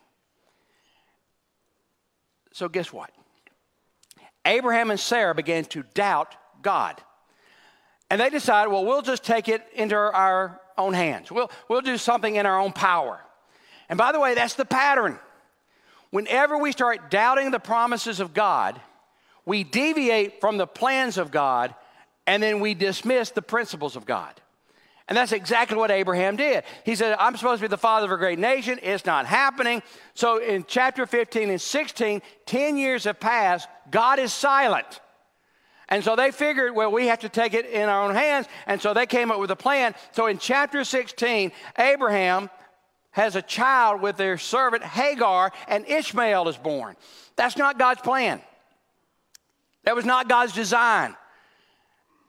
So, 2.54 2.70
guess 2.70 2.94
what? 2.94 3.10
Abraham 4.46 4.90
and 4.90 4.98
Sarah 4.98 5.36
began 5.36 5.66
to 5.66 5.84
doubt 5.94 6.34
God. 6.62 7.02
And 8.10 8.22
they 8.22 8.30
decided, 8.30 8.72
well, 8.72 8.86
we'll 8.86 9.02
just 9.02 9.26
take 9.26 9.50
it 9.50 9.62
into 9.74 9.96
our 9.96 10.62
own 10.78 10.94
hands. 10.94 11.30
We'll, 11.30 11.52
we'll 11.68 11.82
do 11.82 11.98
something 11.98 12.38
in 12.38 12.46
our 12.46 12.58
own 12.58 12.72
power. 12.72 13.20
And 13.90 13.98
by 13.98 14.14
the 14.14 14.20
way, 14.22 14.34
that's 14.34 14.54
the 14.54 14.64
pattern. 14.64 15.20
Whenever 16.12 16.58
we 16.58 16.72
start 16.72 17.12
doubting 17.12 17.52
the 17.52 17.60
promises 17.60 18.22
of 18.22 18.34
God, 18.34 18.80
we 19.46 19.66
deviate 19.66 20.40
from 20.40 20.56
the 20.56 20.68
plans 20.68 21.18
of 21.18 21.32
God 21.32 21.76
and 22.26 22.42
then 22.42 22.62
we 22.62 22.76
dismiss 22.76 23.32
the 23.32 23.42
principles 23.42 23.98
of 23.98 24.06
God. 24.06 24.40
And 25.08 25.18
that's 25.18 25.34
exactly 25.34 25.78
what 25.78 25.92
Abraham 25.92 26.38
did. 26.38 26.64
He 26.86 26.96
said, 26.96 27.18
I'm 27.20 27.36
supposed 27.36 27.60
to 27.60 27.68
be 27.68 27.70
the 27.70 27.78
father 27.78 28.06
of 28.06 28.12
a 28.12 28.18
great 28.18 28.40
nation. 28.40 28.80
It's 28.82 29.06
not 29.06 29.26
happening. 29.26 29.84
So 30.14 30.38
in 30.38 30.64
chapter 30.66 31.06
15 31.06 31.50
and 31.50 31.62
16, 31.62 32.22
10 32.46 32.78
years 32.78 33.04
have 33.04 33.20
passed. 33.20 33.68
God 33.92 34.20
is 34.20 34.32
silent. 34.32 35.02
And 35.90 36.04
so 36.04 36.16
they 36.16 36.32
figured, 36.32 36.74
well, 36.74 36.92
we 36.92 37.08
have 37.08 37.20
to 37.20 37.30
take 37.30 37.54
it 37.54 37.66
in 37.66 37.90
our 37.90 38.04
own 38.08 38.16
hands. 38.16 38.48
And 38.66 38.82
so 38.82 38.94
they 38.94 39.06
came 39.06 39.30
up 39.30 39.40
with 39.40 39.52
a 39.52 39.56
plan. 39.56 39.94
So 40.14 40.28
in 40.28 40.38
chapter 40.38 40.84
16, 40.86 41.52
Abraham 41.78 42.50
has 43.12 43.36
a 43.36 43.42
child 43.42 44.02
with 44.02 44.18
their 44.18 44.38
servant 44.38 44.84
Hagar, 44.84 45.52
and 45.68 45.86
Ishmael 45.88 46.48
is 46.48 46.58
born. 46.58 46.96
That's 47.36 47.58
not 47.58 47.78
God's 47.78 48.02
plan. 48.02 48.42
That 49.84 49.96
was 49.96 50.06
not 50.06 50.30
God's 50.30 50.54
design. 50.54 51.16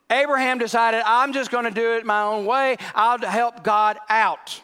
Abraham 0.09 0.59
decided, 0.59 1.01
I'm 1.05 1.33
just 1.33 1.51
going 1.51 1.65
to 1.65 1.71
do 1.71 1.93
it 1.93 2.05
my 2.05 2.21
own 2.21 2.45
way. 2.45 2.77
I'll 2.93 3.19
help 3.19 3.63
God 3.63 3.97
out. 4.09 4.61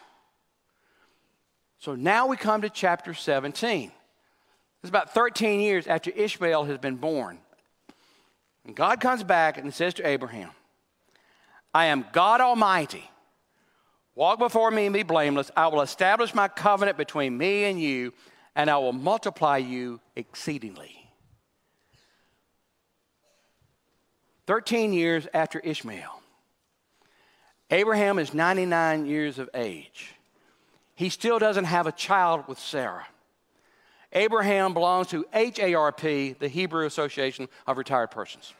So 1.78 1.94
now 1.96 2.28
we 2.28 2.36
come 2.36 2.62
to 2.62 2.70
chapter 2.70 3.12
17. 3.12 3.90
It's 4.82 4.88
about 4.88 5.14
13 5.14 5.60
years 5.60 5.86
after 5.86 6.10
Ishmael 6.10 6.64
has 6.64 6.78
been 6.78 6.96
born. 6.96 7.38
And 8.64 8.76
God 8.76 9.00
comes 9.00 9.24
back 9.24 9.58
and 9.58 9.74
says 9.74 9.94
to 9.94 10.06
Abraham, 10.06 10.50
I 11.74 11.86
am 11.86 12.04
God 12.12 12.40
Almighty. 12.40 13.10
Walk 14.14 14.38
before 14.38 14.70
me 14.70 14.86
and 14.86 14.92
be 14.92 15.02
blameless. 15.02 15.50
I 15.56 15.68
will 15.68 15.80
establish 15.80 16.34
my 16.34 16.46
covenant 16.46 16.96
between 16.96 17.36
me 17.36 17.64
and 17.64 17.80
you, 17.80 18.12
and 18.54 18.68
I 18.68 18.76
will 18.78 18.92
multiply 18.92 19.56
you 19.56 20.00
exceedingly. 20.14 21.01
13 24.52 24.92
years 24.92 25.26
after 25.32 25.60
Ishmael, 25.60 26.20
Abraham 27.70 28.18
is 28.18 28.34
99 28.34 29.06
years 29.06 29.38
of 29.38 29.48
age. 29.54 30.14
He 30.94 31.08
still 31.08 31.38
doesn't 31.38 31.64
have 31.64 31.86
a 31.86 31.92
child 31.92 32.46
with 32.48 32.58
Sarah. 32.58 33.06
Abraham 34.12 34.74
belongs 34.74 35.06
to 35.06 35.24
HARP, 35.32 36.38
the 36.38 36.48
Hebrew 36.48 36.84
Association 36.84 37.48
of 37.66 37.78
Retired 37.78 38.10
Persons. 38.10 38.52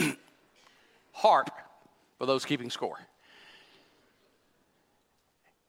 HARP, 1.12 1.50
for 2.18 2.26
those 2.26 2.44
keeping 2.44 2.70
score. 2.70 2.98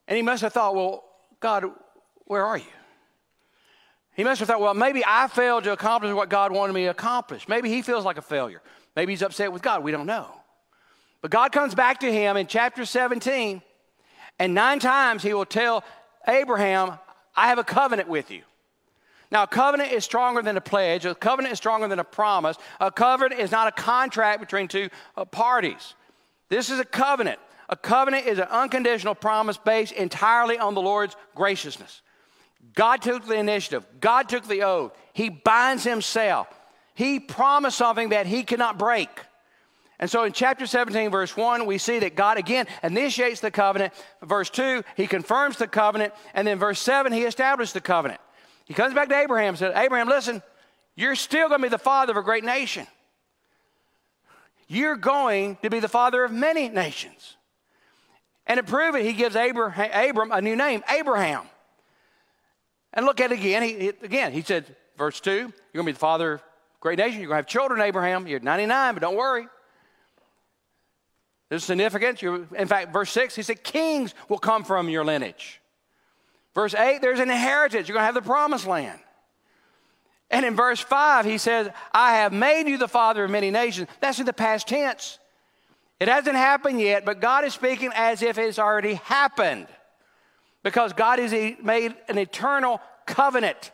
And 0.07 0.17
he 0.17 0.23
must 0.23 0.41
have 0.41 0.53
thought, 0.53 0.73
well, 0.73 1.03
God, 1.39 1.65
where 2.25 2.43
are 2.43 2.57
you? 2.57 2.63
He 4.19 4.25
must 4.25 4.39
have 4.39 4.49
thought, 4.49 4.59
well, 4.59 4.73
maybe 4.73 5.01
I 5.07 5.29
failed 5.29 5.63
to 5.63 5.71
accomplish 5.71 6.13
what 6.13 6.27
God 6.27 6.51
wanted 6.51 6.73
me 6.73 6.83
to 6.83 6.89
accomplish. 6.89 7.47
Maybe 7.47 7.69
he 7.69 7.81
feels 7.81 8.03
like 8.03 8.17
a 8.17 8.21
failure. 8.21 8.61
Maybe 8.93 9.13
he's 9.13 9.21
upset 9.21 9.53
with 9.53 9.61
God. 9.61 9.81
We 9.81 9.93
don't 9.93 10.07
know. 10.07 10.27
But 11.21 11.31
God 11.31 11.53
comes 11.53 11.73
back 11.73 12.01
to 12.01 12.11
him 12.11 12.35
in 12.35 12.45
chapter 12.45 12.83
17, 12.83 13.61
and 14.37 14.53
nine 14.53 14.79
times 14.79 15.23
he 15.23 15.33
will 15.33 15.45
tell 15.45 15.85
Abraham, 16.27 16.99
I 17.33 17.47
have 17.47 17.59
a 17.59 17.63
covenant 17.63 18.09
with 18.09 18.29
you. 18.29 18.41
Now, 19.31 19.43
a 19.43 19.47
covenant 19.47 19.93
is 19.93 20.03
stronger 20.03 20.41
than 20.41 20.57
a 20.57 20.61
pledge. 20.61 21.05
A 21.05 21.15
covenant 21.15 21.53
is 21.53 21.57
stronger 21.57 21.87
than 21.87 21.99
a 21.99 22.03
promise. 22.03 22.57
A 22.81 22.91
covenant 22.91 23.39
is 23.39 23.51
not 23.51 23.69
a 23.69 23.71
contract 23.71 24.41
between 24.41 24.67
two 24.67 24.89
uh, 25.15 25.23
parties. 25.23 25.93
This 26.49 26.69
is 26.69 26.77
a 26.77 26.83
covenant. 26.83 27.39
A 27.69 27.77
covenant 27.77 28.27
is 28.27 28.37
an 28.37 28.49
unconditional 28.49 29.15
promise 29.15 29.55
based 29.55 29.93
entirely 29.93 30.57
on 30.57 30.73
the 30.73 30.81
Lord's 30.81 31.15
graciousness. 31.35 32.01
God 32.73 33.01
took 33.01 33.25
the 33.25 33.35
initiative, 33.35 33.85
God 33.99 34.29
took 34.29 34.47
the 34.47 34.63
oath. 34.63 34.95
He 35.13 35.29
binds 35.29 35.83
himself. 35.83 36.47
He 36.93 37.19
promised 37.19 37.77
something 37.77 38.09
that 38.09 38.25
he 38.25 38.43
cannot 38.43 38.77
break. 38.77 39.09
And 39.99 40.09
so 40.09 40.23
in 40.23 40.31
chapter 40.31 40.65
17, 40.65 41.11
verse 41.11 41.35
1, 41.35 41.65
we 41.65 41.77
see 41.77 41.99
that 41.99 42.15
God 42.15 42.37
again 42.37 42.67
initiates 42.83 43.41
the 43.41 43.51
covenant. 43.51 43.93
Verse 44.23 44.49
2, 44.49 44.83
he 44.95 45.07
confirms 45.07 45.57
the 45.57 45.67
covenant. 45.67 46.13
And 46.33 46.47
then 46.47 46.57
verse 46.57 46.79
7, 46.79 47.11
he 47.11 47.23
established 47.23 47.73
the 47.73 47.81
covenant. 47.81 48.21
He 48.65 48.73
comes 48.73 48.93
back 48.93 49.09
to 49.09 49.15
Abraham 49.17 49.49
and 49.49 49.57
says, 49.57 49.73
Abraham, 49.75 50.07
listen, 50.07 50.41
you're 50.95 51.15
still 51.15 51.49
going 51.49 51.59
to 51.59 51.67
be 51.67 51.69
the 51.69 51.77
father 51.77 52.11
of 52.11 52.17
a 52.17 52.21
great 52.21 52.45
nation. 52.45 52.87
You're 54.67 54.95
going 54.95 55.57
to 55.63 55.69
be 55.69 55.79
the 55.79 55.89
father 55.89 56.23
of 56.23 56.31
many 56.31 56.69
nations. 56.69 57.35
And 58.45 58.57
to 58.57 58.63
prove 58.63 58.95
it, 58.95 59.03
he 59.03 59.13
gives 59.13 59.35
Abraham, 59.35 60.09
Abram 60.09 60.31
a 60.31 60.41
new 60.41 60.55
name, 60.55 60.83
Abraham. 60.89 61.43
And 62.93 63.05
look 63.05 63.19
at 63.21 63.31
it 63.31 63.39
again. 63.39 63.63
He, 63.63 63.89
again, 63.89 64.31
he 64.31 64.41
said, 64.41 64.75
verse 64.97 65.19
2, 65.19 65.31
you're 65.31 65.41
going 65.41 65.53
to 65.73 65.83
be 65.83 65.91
the 65.91 65.99
father 65.99 66.33
of 66.33 66.41
great 66.79 66.97
nation. 66.97 67.19
You're 67.19 67.29
going 67.29 67.37
to 67.37 67.43
have 67.43 67.47
children, 67.47 67.81
Abraham. 67.81 68.27
You're 68.27 68.39
99, 68.39 68.95
but 68.95 69.01
don't 69.01 69.15
worry. 69.15 69.47
There's 71.49 71.63
significance. 71.63 72.21
In 72.21 72.67
fact, 72.67 72.93
verse 72.93 73.11
6, 73.11 73.35
he 73.35 73.41
said, 73.41 73.63
Kings 73.63 74.13
will 74.27 74.37
come 74.37 74.63
from 74.63 74.89
your 74.89 75.03
lineage. 75.03 75.61
Verse 76.53 76.75
8, 76.75 77.01
there's 77.01 77.19
an 77.19 77.29
inheritance. 77.29 77.87
You're 77.87 77.93
going 77.93 78.03
to 78.03 78.05
have 78.05 78.15
the 78.15 78.21
promised 78.21 78.67
land. 78.67 78.99
And 80.31 80.45
in 80.45 80.55
verse 80.55 80.79
5, 80.79 81.25
he 81.25 81.39
says, 81.39 81.69
I 81.91 82.17
have 82.17 82.33
made 82.33 82.67
you 82.67 82.77
the 82.77 82.87
father 82.87 83.23
of 83.23 83.31
many 83.31 83.49
nations. 83.49 83.87
That's 83.99 84.19
in 84.19 84.25
the 84.25 84.33
past 84.33 84.67
tense. 84.67 85.17
It 85.99 86.07
hasn't 86.07 86.35
happened 86.35 86.79
yet, 86.79 87.03
but 87.03 87.19
God 87.19 87.45
is 87.45 87.53
speaking 87.53 87.91
as 87.95 88.21
if 88.21 88.37
it's 88.37 88.59
already 88.59 88.95
happened. 88.95 89.67
Because 90.63 90.93
God 90.93 91.19
has 91.19 91.31
made 91.31 91.95
an 92.07 92.17
eternal 92.17 92.81
covenant. 93.05 93.71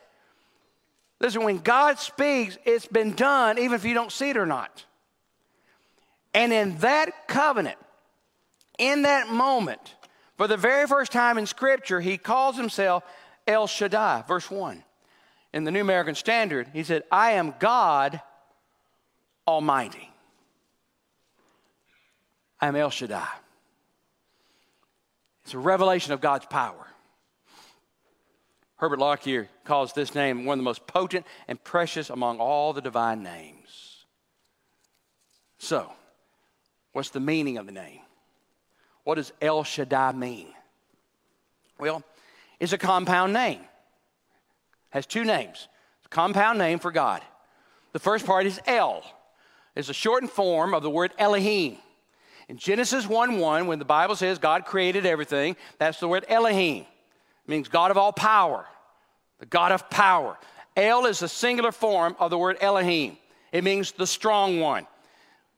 Listen, 1.20 1.44
when 1.44 1.58
God 1.58 1.98
speaks, 1.98 2.58
it's 2.64 2.86
been 2.86 3.14
done, 3.14 3.58
even 3.58 3.74
if 3.74 3.84
you 3.84 3.94
don't 3.94 4.12
see 4.12 4.30
it 4.30 4.36
or 4.36 4.46
not. 4.46 4.84
And 6.34 6.52
in 6.52 6.78
that 6.78 7.26
covenant, 7.26 7.78
in 8.78 9.02
that 9.02 9.28
moment, 9.28 9.94
for 10.36 10.46
the 10.46 10.56
very 10.56 10.86
first 10.86 11.12
time 11.12 11.38
in 11.38 11.46
Scripture, 11.46 12.00
he 12.00 12.18
calls 12.18 12.56
himself 12.56 13.02
El 13.46 13.66
Shaddai, 13.66 14.22
verse 14.28 14.50
1. 14.50 14.82
In 15.54 15.64
the 15.64 15.70
New 15.70 15.80
American 15.80 16.14
Standard, 16.14 16.68
he 16.74 16.82
said, 16.82 17.02
I 17.10 17.32
am 17.32 17.54
God 17.58 18.20
Almighty. 19.46 20.10
I 22.60 22.68
am 22.68 22.76
El 22.76 22.90
Shaddai. 22.90 23.26
It's 25.46 25.54
a 25.54 25.58
revelation 25.58 26.12
of 26.12 26.20
God's 26.20 26.44
power. 26.44 26.86
Herbert 28.76 28.98
Lockyer 28.98 29.48
calls 29.64 29.94
this 29.94 30.14
name 30.14 30.44
one 30.44 30.58
of 30.58 30.58
the 30.58 30.64
most 30.64 30.86
potent 30.86 31.24
and 31.48 31.62
precious 31.64 32.10
among 32.10 32.38
all 32.38 32.74
the 32.74 32.82
divine 32.82 33.22
names. 33.22 34.04
So, 35.58 35.90
What's 36.96 37.10
the 37.10 37.20
meaning 37.20 37.58
of 37.58 37.66
the 37.66 37.72
name? 37.72 38.00
What 39.04 39.16
does 39.16 39.30
El 39.42 39.64
Shaddai 39.64 40.12
mean? 40.12 40.46
Well, 41.78 42.02
it's 42.58 42.72
a 42.72 42.78
compound 42.78 43.34
name. 43.34 43.60
It 43.60 43.66
has 44.88 45.04
two 45.04 45.22
names. 45.22 45.68
It's 45.98 46.06
a 46.06 46.08
compound 46.08 46.56
name 46.56 46.78
for 46.78 46.90
God. 46.90 47.20
The 47.92 47.98
first 47.98 48.24
part 48.24 48.46
is 48.46 48.58
El. 48.66 49.04
It's 49.74 49.90
a 49.90 49.92
shortened 49.92 50.30
form 50.30 50.72
of 50.72 50.82
the 50.82 50.88
word 50.88 51.12
Elohim. 51.18 51.76
In 52.48 52.58
Genesis 52.58 53.06
1 53.06 53.38
1, 53.38 53.66
when 53.66 53.78
the 53.78 53.84
Bible 53.84 54.16
says 54.16 54.38
God 54.38 54.64
created 54.64 55.04
everything, 55.04 55.56
that's 55.78 55.98
the 55.98 56.08
word 56.08 56.24
Elohim. 56.28 56.82
It 56.82 57.50
means 57.50 57.68
God 57.68 57.90
of 57.90 57.96
all 57.96 58.12
power, 58.12 58.66
the 59.38 59.46
God 59.46 59.72
of 59.72 59.90
power. 59.90 60.38
El 60.76 61.06
is 61.06 61.20
the 61.20 61.28
singular 61.28 61.72
form 61.72 62.14
of 62.18 62.30
the 62.30 62.38
word 62.38 62.58
Elohim. 62.60 63.16
It 63.50 63.64
means 63.64 63.92
the 63.92 64.06
strong 64.06 64.60
one. 64.60 64.86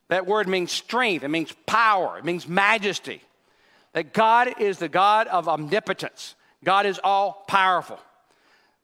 That 0.09 0.27
word 0.27 0.49
means 0.49 0.73
strength, 0.73 1.25
it 1.25 1.29
means 1.29 1.53
power, 1.67 2.19
it 2.19 2.25
means 2.25 2.49
majesty. 2.49 3.21
That 3.93 4.13
God 4.13 4.61
is 4.61 4.79
the 4.79 4.89
God 4.89 5.27
of 5.27 5.49
omnipotence, 5.49 6.35
God 6.65 6.87
is 6.87 7.01
all 7.03 7.45
powerful. 7.49 7.99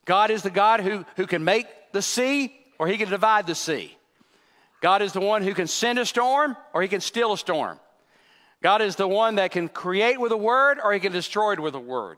God 0.04 0.30
is 0.30 0.42
the 0.42 0.50
God 0.50 0.80
who, 0.80 1.06
who 1.16 1.26
can 1.26 1.44
make 1.44 1.66
the 1.92 2.02
sea 2.02 2.54
or 2.78 2.86
he 2.86 2.98
can 2.98 3.08
divide 3.08 3.46
the 3.46 3.54
sea. 3.54 3.96
God 4.82 5.00
is 5.00 5.14
the 5.14 5.20
one 5.20 5.42
who 5.42 5.54
can 5.54 5.66
send 5.66 5.98
a 5.98 6.04
storm 6.04 6.58
or 6.74 6.82
he 6.82 6.88
can 6.88 7.00
still 7.00 7.32
a 7.32 7.38
storm. 7.38 7.80
God 8.64 8.82
is 8.82 8.96
the 8.96 9.06
one 9.06 9.36
that 9.36 9.52
can 9.52 9.68
create 9.68 10.18
with 10.18 10.32
a 10.32 10.36
word 10.36 10.78
or 10.82 10.92
he 10.92 10.98
can 10.98 11.12
destroy 11.12 11.52
it 11.52 11.60
with 11.60 11.74
a 11.74 11.80
word. 11.80 12.16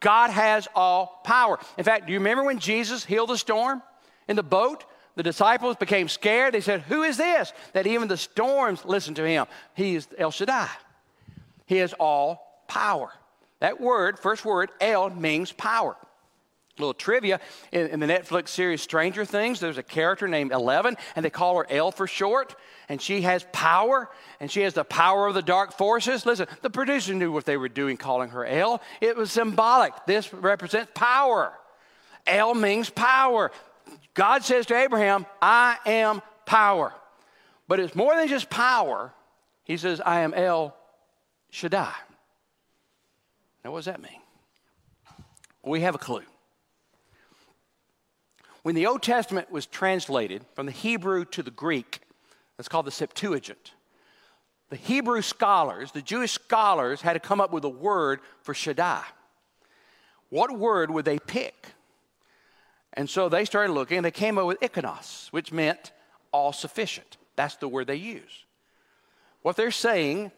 God 0.00 0.30
has 0.30 0.66
all 0.74 1.20
power. 1.24 1.60
In 1.76 1.84
fact, 1.84 2.06
do 2.06 2.12
you 2.12 2.18
remember 2.18 2.42
when 2.42 2.58
Jesus 2.58 3.04
healed 3.04 3.28
the 3.28 3.38
storm 3.38 3.82
in 4.26 4.34
the 4.34 4.42
boat? 4.42 4.84
the 5.14 5.22
disciples 5.22 5.76
became 5.76 6.08
scared. 6.08 6.54
They 6.54 6.60
said, 6.60 6.80
Who 6.82 7.02
is 7.02 7.16
this? 7.16 7.52
That 7.72 7.86
even 7.86 8.08
the 8.08 8.16
storms 8.16 8.84
listen 8.84 9.14
to 9.14 9.26
him. 9.26 9.46
He 9.74 9.94
is 9.94 10.08
El 10.16 10.30
Shaddai. 10.30 10.68
He 11.66 11.76
has 11.76 11.92
all 11.94 12.64
power. 12.66 13.12
That 13.60 13.80
word, 13.80 14.18
first 14.18 14.44
word, 14.44 14.70
El, 14.80 15.10
means 15.10 15.52
power. 15.52 15.96
Little 16.78 16.94
trivia 16.94 17.38
in, 17.70 17.88
in, 17.88 18.00
the 18.00 18.06
Netflix 18.06 18.48
series 18.48 18.80
Stranger 18.80 19.26
Things, 19.26 19.60
there's 19.60 19.76
a 19.76 19.82
character 19.82 20.26
named 20.26 20.52
Eleven, 20.52 20.96
and 21.14 21.22
they 21.22 21.28
call 21.28 21.58
her 21.58 21.66
El 21.68 21.92
for 21.92 22.06
short. 22.06 22.56
And 22.88 23.00
she 23.00 23.22
has 23.22 23.44
power, 23.52 24.08
and 24.40 24.50
she 24.50 24.62
has 24.62 24.72
the 24.72 24.84
power 24.84 25.26
of 25.26 25.34
the 25.34 25.42
dark 25.42 25.76
forces. 25.76 26.24
Listen, 26.24 26.46
the 26.62 26.70
producer 26.70 27.12
knew 27.12 27.30
what 27.30 27.44
they 27.44 27.58
were 27.58 27.68
doing 27.68 27.98
calling 27.98 28.30
her 28.30 28.46
El. 28.46 28.80
It 29.02 29.16
was 29.16 29.30
symbolic. 29.30 29.92
This 30.06 30.32
represents 30.32 30.90
power. 30.94 31.52
El 32.26 32.54
means 32.54 32.88
power. 32.88 33.52
God 34.14 34.42
says 34.42 34.64
to 34.66 34.74
Abraham, 34.74 35.26
I 35.42 35.76
am 35.84 36.22
power. 36.46 36.94
But 37.68 37.80
it's 37.80 37.94
more 37.94 38.16
than 38.16 38.28
just 38.28 38.48
power. 38.48 39.12
He 39.64 39.76
says, 39.76 40.00
I 40.00 40.20
am 40.20 40.32
El 40.32 40.74
Shaddai. 41.50 41.92
Now, 43.62 43.72
what 43.72 43.78
does 43.78 43.84
that 43.86 44.02
mean? 44.02 44.20
We 45.62 45.82
have 45.82 45.94
a 45.94 45.98
clue. 45.98 46.22
When 48.62 48.74
the 48.74 48.86
Old 48.86 49.02
Testament 49.02 49.50
was 49.50 49.66
translated 49.66 50.44
from 50.54 50.66
the 50.66 50.72
Hebrew 50.72 51.24
to 51.26 51.42
the 51.42 51.50
Greek, 51.50 52.00
that's 52.56 52.68
called 52.68 52.86
the 52.86 52.92
Septuagint, 52.92 53.72
the 54.70 54.76
Hebrew 54.76 55.20
scholars, 55.20 55.92
the 55.92 56.00
Jewish 56.00 56.32
scholars, 56.32 57.02
had 57.02 57.12
to 57.12 57.20
come 57.20 57.40
up 57.40 57.52
with 57.52 57.64
a 57.64 57.68
word 57.68 58.20
for 58.42 58.54
Shaddai. 58.54 59.02
What 60.30 60.56
word 60.56 60.90
would 60.90 61.04
they 61.04 61.18
pick? 61.18 61.66
And 62.94 63.08
so 63.10 63.28
they 63.28 63.44
started 63.44 63.72
looking 63.72 63.98
and 63.98 64.06
they 64.06 64.10
came 64.10 64.38
up 64.38 64.46
with 64.46 64.60
ikonos, 64.60 65.28
which 65.28 65.52
meant 65.52 65.92
all 66.30 66.52
sufficient. 66.52 67.18
That's 67.36 67.56
the 67.56 67.68
word 67.68 67.86
they 67.86 67.96
use. 67.96 68.44
What 69.42 69.56
they're 69.56 69.70
saying, 69.70 70.30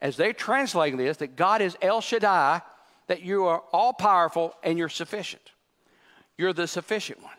as 0.00 0.16
they're 0.16 0.32
translating 0.32 0.96
this, 0.96 1.18
that 1.18 1.36
God 1.36 1.60
is 1.60 1.76
El 1.82 2.00
Shaddai, 2.00 2.62
that 3.08 3.22
you 3.22 3.44
are 3.44 3.62
all 3.72 3.92
powerful 3.92 4.54
and 4.62 4.78
you're 4.78 4.88
sufficient. 4.88 5.52
You're 6.38 6.52
the 6.52 6.66
sufficient 6.66 7.22
one. 7.22 7.34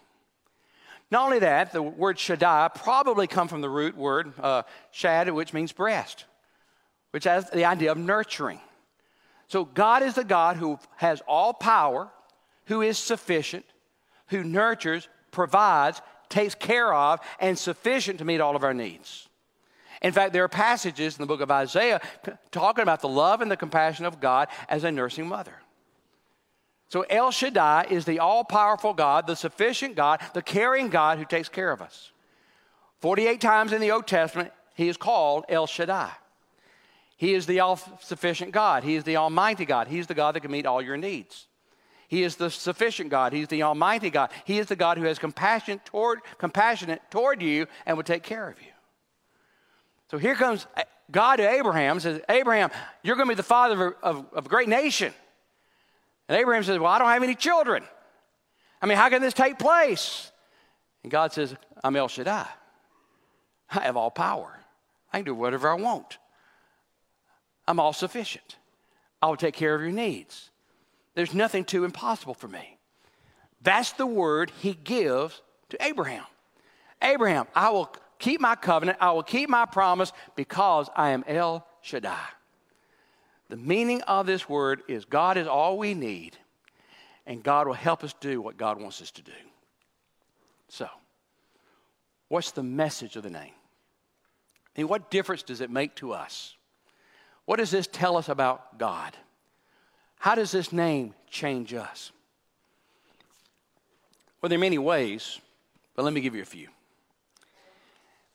Not 1.12 1.26
only 1.26 1.40
that, 1.40 1.72
the 1.72 1.82
word 1.82 2.18
Shaddai 2.18 2.70
probably 2.76 3.28
come 3.28 3.48
from 3.48 3.62
the 3.62 3.70
root 3.70 3.96
word 3.96 4.34
uh, 4.40 4.64
shad, 4.92 5.30
which 5.32 5.54
means 5.54 5.72
breast, 5.72 6.26
which 7.12 7.26
has 7.26 7.50
the 7.50 7.66
idea 7.66 7.92
of 7.92 7.98
nurturing. 7.98 8.60
So 9.48 9.66
God 9.66 10.02
is 10.02 10.16
the 10.16 10.24
God 10.24 10.58
who 10.58 10.80
has 10.98 11.22
all 11.28 11.54
power, 11.54 12.10
who 12.66 12.82
is 12.82 12.98
sufficient, 12.98 13.66
who 14.28 14.44
nurtures, 14.44 15.08
provides, 15.32 16.02
takes 16.30 16.56
care 16.56 16.92
of, 16.94 17.20
and 17.40 17.58
sufficient 17.58 18.20
to 18.20 18.26
meet 18.26 18.42
all 18.42 18.56
of 18.56 18.64
our 18.64 18.74
needs. 18.74 19.30
In 20.02 20.12
fact, 20.12 20.34
there 20.34 20.44
are 20.44 20.50
passages 20.50 21.16
in 21.18 21.22
the 21.22 21.28
book 21.28 21.42
of 21.42 21.52
Isaiah 21.52 22.02
talking 22.52 22.82
about 22.82 23.02
the 23.02 23.08
love 23.08 23.42
and 23.42 23.50
the 23.50 23.58
compassion 23.58 24.06
of 24.06 24.20
God 24.20 24.48
as 24.68 24.84
a 24.84 24.92
nursing 24.92 25.28
mother. 25.28 25.56
So 26.88 27.02
El 27.10 27.32
Shaddai 27.32 27.88
is 27.90 28.06
the 28.06 28.20
all 28.20 28.44
powerful 28.44 28.94
God, 28.94 29.28
the 29.28 29.36
sufficient 29.36 29.96
God, 29.96 30.22
the 30.34 30.42
caring 30.42 30.90
God 30.90 31.18
who 31.18 31.26
takes 31.26 31.50
care 31.50 31.72
of 31.72 31.82
us. 31.82 32.12
48 33.00 33.42
times 33.42 33.74
in 33.74 33.82
the 33.82 33.92
Old 33.92 34.08
Testament, 34.08 34.52
he 34.76 34.88
is 34.88 34.98
called 34.98 35.46
El 35.50 35.68
Shaddai. 35.68 36.12
He 37.18 37.34
is 37.34 37.46
the 37.46 37.62
all 37.62 37.80
sufficient 38.02 38.52
God. 38.52 38.84
He 38.84 38.96
is 38.96 39.04
the 39.04 39.18
Almighty 39.18 39.66
God. 39.66 39.88
He's 39.88 40.08
the 40.08 40.14
God 40.14 40.36
that 40.36 40.42
can 40.42 40.52
meet 40.52 40.66
all 40.66 40.82
your 40.82 40.98
needs. 40.98 41.48
He 42.08 42.24
is 42.24 42.36
the 42.36 42.52
sufficient 42.52 43.10
God. 43.10 43.34
He's 43.34 43.48
the 43.48 43.64
Almighty 43.64 44.10
God. 44.10 44.30
He 44.46 44.60
is 44.60 44.68
the 44.68 44.76
God 44.76 44.98
who 44.98 45.06
has 45.06 45.18
compassion 45.18 45.80
toward, 45.86 46.20
compassionate 46.38 47.02
toward 47.10 47.42
you 47.42 47.68
and 47.86 47.98
will 47.98 48.04
take 48.04 48.24
care 48.24 48.48
of 48.48 48.62
you. 48.62 48.68
So 50.12 50.18
here 50.18 50.36
comes 50.36 50.68
uh, 50.78 50.84
God 51.12 51.38
to 51.38 51.50
Abraham 51.50 52.00
says, 52.00 52.22
Abraham, 52.30 52.70
you're 53.04 53.16
going 53.16 53.28
to 53.28 53.32
be 53.32 53.36
the 53.36 53.44
father 53.44 53.96
of, 54.04 54.26
of 54.34 54.46
a 54.46 54.50
great 54.50 54.70
nation. 54.70 55.14
And 56.28 56.38
Abraham 56.38 56.64
says, 56.64 56.80
Well, 56.80 56.92
I 56.92 57.00
don't 57.00 57.10
have 57.10 57.24
any 57.24 57.36
children. 57.36 57.84
I 58.82 58.88
mean, 58.88 58.98
how 58.98 59.10
can 59.10 59.22
this 59.22 59.34
take 59.34 59.58
place? 59.58 60.32
And 61.04 61.12
God 61.12 61.34
says, 61.34 61.56
I'm 61.84 61.96
El 61.96 62.08
Shaddai. 62.08 62.48
I 63.70 63.80
have 63.80 63.98
all 63.98 64.12
power. 64.12 64.60
I 65.12 65.20
can 65.20 65.26
do 65.26 65.36
whatever 65.36 65.70
I 65.70 65.76
want. 65.76 66.18
I'm 67.68 67.80
all 67.80 67.94
sufficient. 67.94 68.58
I 69.22 69.28
will 69.28 69.38
take 69.38 69.56
care 69.56 69.74
of 69.74 69.82
your 69.82 69.92
needs. 69.92 70.50
There's 71.16 71.34
nothing 71.34 71.64
too 71.64 71.84
impossible 71.84 72.34
for 72.34 72.48
me. 72.48 72.78
That's 73.62 73.94
the 73.94 74.06
word 74.06 74.52
he 74.62 74.74
gives 74.74 75.42
to 75.70 75.84
Abraham. 75.84 76.26
Abraham, 77.02 77.48
I 77.56 77.70
will 77.70 77.94
keep 78.20 78.40
my 78.40 78.56
covenant, 78.56 78.98
I 79.02 79.12
will 79.12 79.24
keep 79.24 79.50
my 79.50 79.66
promise 79.66 80.12
because 80.36 80.90
I 80.96 81.10
am 81.10 81.24
El 81.28 81.66
Shaddai. 81.82 82.18
The 83.50 83.58
meaning 83.58 84.02
of 84.04 84.26
this 84.26 84.50
word 84.50 84.82
is 84.88 85.06
God 85.06 85.38
is 85.38 85.48
all 85.48 85.78
we 85.78 85.94
need, 85.94 86.38
and 87.26 87.44
God 87.44 87.68
will 87.68 87.74
help 87.74 88.04
us 88.04 88.14
do 88.20 88.42
what 88.42 88.58
God 88.58 88.82
wants 88.82 89.02
us 89.02 89.12
to 89.12 89.22
do. 89.22 89.32
So, 90.68 90.88
what's 92.28 92.52
the 92.52 92.64
message 92.64 93.16
of 93.16 93.24
the 93.24 93.30
name? 93.30 93.54
And 94.76 94.90
what 94.90 95.12
difference 95.12 95.44
does 95.44 95.62
it 95.62 95.70
make 95.70 95.96
to 95.96 96.12
us? 96.12 96.56
What 97.46 97.58
does 97.58 97.72
this 97.72 97.88
tell 97.88 98.18
us 98.18 98.30
about 98.30 98.78
God? 98.78 99.16
How 100.18 100.36
does 100.36 100.52
this 100.52 100.74
name 100.74 101.14
change 101.30 101.74
us? 101.74 102.12
Well, 104.42 104.50
there 104.50 104.58
are 104.58 104.60
many 104.60 104.80
ways, 104.80 105.40
but 105.96 106.04
let 106.04 106.14
me 106.14 106.22
give 106.22 106.36
you 106.36 106.42
a 106.42 106.46
few. 106.46 106.68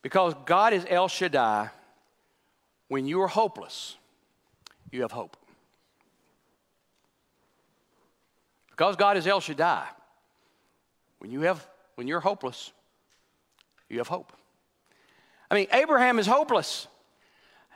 Because 0.01 0.33
God 0.45 0.73
is 0.73 0.85
El 0.89 1.07
Shaddai, 1.07 1.69
when 2.87 3.05
you 3.05 3.21
are 3.21 3.27
hopeless, 3.27 3.97
you 4.91 5.01
have 5.01 5.11
hope. 5.11 5.37
Because 8.69 8.95
God 8.95 9.17
is 9.17 9.27
El 9.27 9.39
Shaddai, 9.39 9.85
when 11.19 11.31
you 11.31 11.41
have 11.41 11.65
when 11.95 12.07
you're 12.07 12.19
hopeless, 12.19 12.71
you 13.89 13.99
have 13.99 14.07
hope. 14.07 14.33
I 15.51 15.55
mean, 15.55 15.67
Abraham 15.71 16.17
is 16.17 16.25
hopeless. 16.25 16.87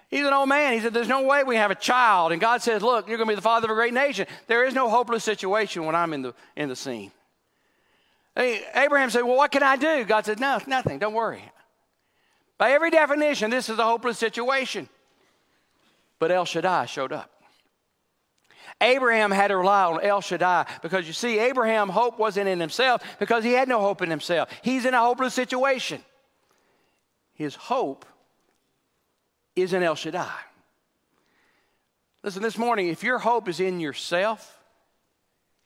He's 0.09 0.25
an 0.25 0.33
old 0.33 0.49
man. 0.49 0.73
He 0.73 0.79
said, 0.79 0.93
There's 0.93 1.07
no 1.07 1.23
way 1.23 1.43
we 1.43 1.57
have 1.57 1.71
a 1.71 1.75
child. 1.75 2.31
And 2.31 2.39
God 2.39 2.61
says, 2.61 2.81
Look, 2.81 3.07
you're 3.07 3.17
going 3.17 3.27
to 3.27 3.31
be 3.31 3.35
the 3.35 3.41
father 3.41 3.65
of 3.65 3.71
a 3.71 3.75
great 3.75 3.93
nation. 3.93 4.27
There 4.47 4.65
is 4.65 4.73
no 4.73 4.89
hopeless 4.89 5.23
situation 5.23 5.85
when 5.85 5.95
I'm 5.95 6.13
in 6.13 6.21
the, 6.21 6.33
in 6.55 6.69
the 6.69 6.75
scene. 6.75 7.11
Hey, 8.35 8.61
Abraham 8.73 9.09
said, 9.09 9.21
Well, 9.23 9.35
what 9.35 9.51
can 9.51 9.63
I 9.63 9.75
do? 9.75 10.05
God 10.05 10.25
said, 10.25 10.39
No, 10.39 10.59
nothing. 10.67 10.99
Don't 10.99 11.13
worry. 11.13 11.43
By 12.57 12.71
every 12.71 12.89
definition, 12.91 13.51
this 13.51 13.67
is 13.67 13.77
a 13.77 13.83
hopeless 13.83 14.17
situation. 14.17 14.87
But 16.19 16.31
El 16.31 16.45
Shaddai 16.45 16.85
showed 16.85 17.11
up. 17.11 17.31
Abraham 18.81 19.31
had 19.31 19.49
to 19.49 19.57
rely 19.57 19.85
on 19.85 20.01
El 20.01 20.21
Shaddai 20.21 20.65
because 20.81 21.07
you 21.07 21.13
see, 21.13 21.39
Abraham' 21.39 21.89
hope 21.89 22.19
wasn't 22.19 22.49
in 22.49 22.59
himself 22.59 23.01
because 23.19 23.43
he 23.43 23.53
had 23.53 23.67
no 23.67 23.79
hope 23.79 24.01
in 24.01 24.09
himself. 24.09 24.49
He's 24.63 24.85
in 24.85 24.93
a 24.93 24.99
hopeless 24.99 25.33
situation. 25.33 26.01
His 27.33 27.55
hope 27.55 28.05
is 29.55 29.73
in 29.73 29.83
El 29.83 29.95
Shaddai. 29.95 30.33
Listen, 32.23 32.41
this 32.41 32.57
morning, 32.57 32.87
if 32.87 33.03
your 33.03 33.19
hope 33.19 33.47
is 33.47 33.59
in 33.59 33.79
yourself, 33.79 34.59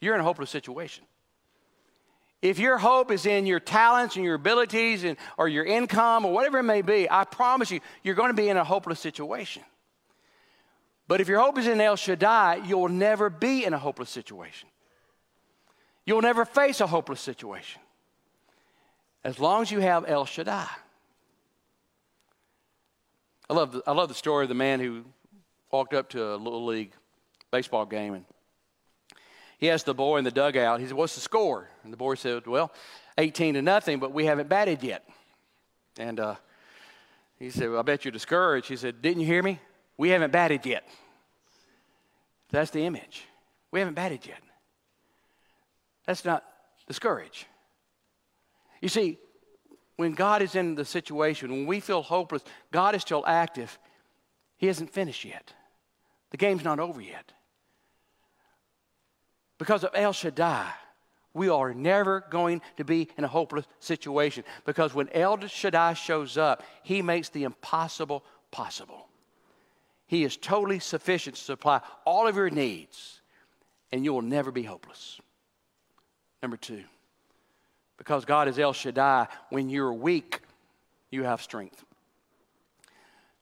you're 0.02 0.14
in 0.14 0.22
a 0.22 0.26
hopeless 0.26 0.50
situation. 0.50 1.06
If 2.42 2.60
your 2.60 2.78
hope 2.78 3.12
is 3.12 3.26
in 3.26 3.46
your 3.46 3.60
talents 3.60 4.16
and 4.16 4.24
your 4.24 4.36
abilities 4.36 5.04
and, 5.04 5.18
or 5.38 5.48
your 5.48 5.66
income 5.66 6.26
or 6.26 6.34
whatever 6.34 6.60
it 6.60 6.64
may 6.64 6.82
be, 6.82 7.10
I 7.10 7.26
promise 7.26 7.72
you, 7.72 7.82
you're 8.04 8.16
going 8.16 8.30
to 8.30 8.36
be 8.36 8.50
in 8.50 8.58
a 8.58 8.64
hopeless 8.64 9.00
situation. 9.00 9.64
But 11.10 11.22
if 11.22 11.28
your 11.28 11.40
hope 11.40 11.58
is 11.58 11.66
in 11.66 11.82
El 11.82 11.96
Shaddai, 11.96 12.62
you'll 12.68 12.88
never 12.88 13.32
be 13.32 13.66
in 13.66 13.74
a 13.74 13.80
hopeless 13.80 14.12
situation. 14.12 14.70
You'll 16.06 16.22
never 16.22 16.46
face 16.46 16.82
a 16.82 16.88
hopeless 16.88 17.20
situation 17.20 17.82
as 19.24 19.40
long 19.40 19.64
as 19.64 19.72
you 19.72 19.80
have 19.80 20.08
El 20.08 20.26
Shaddai. 20.26 20.68
I 23.50 23.54
love, 23.56 23.72
the, 23.72 23.82
I 23.88 23.92
love 23.92 24.08
the 24.08 24.14
story 24.14 24.46
of 24.46 24.50
the 24.50 24.56
man 24.56 24.80
who 24.80 25.04
walked 25.72 25.96
up 25.96 26.10
to 26.10 26.36
a 26.36 26.38
little 26.38 26.64
league 26.64 26.92
baseball 27.50 27.88
game 27.88 28.14
and 28.14 28.26
he 29.58 29.72
asked 29.72 29.88
the 29.88 29.96
boy 29.96 30.18
in 30.20 30.24
the 30.24 30.32
dugout, 30.32 30.80
he 30.80 30.86
said, 30.86 30.96
What's 30.96 31.16
the 31.16 31.22
score? 31.22 31.70
And 31.84 31.92
the 31.92 31.98
boy 31.98 32.14
said, 32.16 32.46
Well, 32.46 32.72
18 33.18 33.56
to 33.56 33.64
nothing, 33.64 33.98
but 33.98 34.14
we 34.14 34.26
haven't 34.26 34.48
batted 34.48 34.84
yet. 34.84 35.10
And 35.98 36.20
uh, 36.20 36.36
he 37.40 37.50
said, 37.50 37.72
well, 37.72 37.80
I 37.80 37.82
bet 37.82 38.06
you're 38.06 38.12
discouraged. 38.12 38.68
He 38.68 38.76
said, 38.76 39.02
Didn't 39.02 39.22
you 39.22 39.26
hear 39.26 39.42
me? 39.42 39.60
We 40.00 40.12
haven't 40.12 40.32
batted 40.32 40.66
yet. 40.66 40.88
That's 42.52 42.72
the 42.72 42.86
image. 42.86 43.26
We 43.70 43.80
haven't 43.80 43.96
batted 43.96 44.26
yet. 44.26 44.40
That's 46.06 46.24
not 46.24 46.46
discouraged. 46.88 47.46
You 48.80 48.88
see, 48.88 49.18
when 49.98 50.14
God 50.14 50.42
is 50.42 50.56
in 50.56 50.76
the 50.76 50.86
situation, 50.86 51.52
when 51.52 51.66
we 51.66 51.82
feel 51.82 52.02
hopeless, 52.02 52.44
God 52.72 52.96
is 52.96 53.02
still 53.02 53.26
active. 53.28 53.78
He 54.56 54.68
hasn't 54.68 54.90
finished 54.90 55.26
yet. 55.26 55.54
The 56.32 56.38
game's 56.38 56.64
not 56.64 56.80
over 56.80 57.02
yet. 57.02 57.34
Because 59.58 59.84
of 59.84 59.92
El 59.94 60.14
Shaddai, 60.14 60.72
we 61.34 61.50
are 61.50 61.74
never 61.74 62.24
going 62.30 62.62
to 62.78 62.86
be 62.86 63.10
in 63.18 63.26
a 63.26 63.28
hopeless 63.28 63.66
situation. 63.82 64.46
Because 64.66 64.94
when 64.94 65.10
El 65.10 65.46
Shaddai 65.46 65.94
shows 65.96 66.38
up, 66.38 66.64
he 66.84 67.02
makes 67.02 67.28
the 67.28 67.44
impossible 67.44 68.24
possible. 68.50 69.09
He 70.10 70.24
is 70.24 70.38
totally 70.38 70.80
sufficient 70.80 71.36
to 71.36 71.42
supply 71.42 71.82
all 72.04 72.26
of 72.26 72.36
your 72.36 72.50
needs, 72.50 73.22
and 73.92 74.04
you 74.04 74.12
will 74.12 74.24
never 74.24 74.52
be 74.52 74.64
hopeless. 74.64 75.22
Number 76.42 76.58
two, 76.58 76.84
because 77.96 78.26
God 78.26 78.48
is 78.48 78.58
El 78.58 78.74
Shaddai, 78.74 79.28
when 79.50 79.70
you're 79.70 79.94
weak, 79.94 80.40
you 81.12 81.26
have 81.26 81.44
strength. 81.44 81.86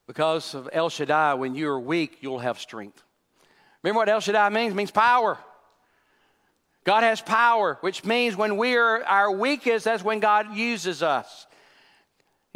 Because 0.08 0.56
of 0.56 0.68
El 0.74 0.90
Shaddai, 0.90 1.36
when 1.36 1.56
you're 1.56 1.80
weak, 1.80 2.18
you'll 2.20 2.40
have 2.40 2.60
strength. 2.60 3.02
Remember 3.82 4.00
what 4.00 4.10
El 4.10 4.20
Shaddai 4.20 4.50
means? 4.50 4.74
It 4.74 4.76
means 4.76 4.92
power. 4.92 5.38
God 6.84 7.04
has 7.04 7.22
power, 7.22 7.78
which 7.80 8.04
means 8.04 8.36
when 8.36 8.58
we 8.58 8.76
are 8.76 9.06
our 9.06 9.32
weakest, 9.32 9.86
that's 9.86 10.04
when 10.04 10.20
God 10.20 10.54
uses 10.54 11.02
us. 11.02 11.48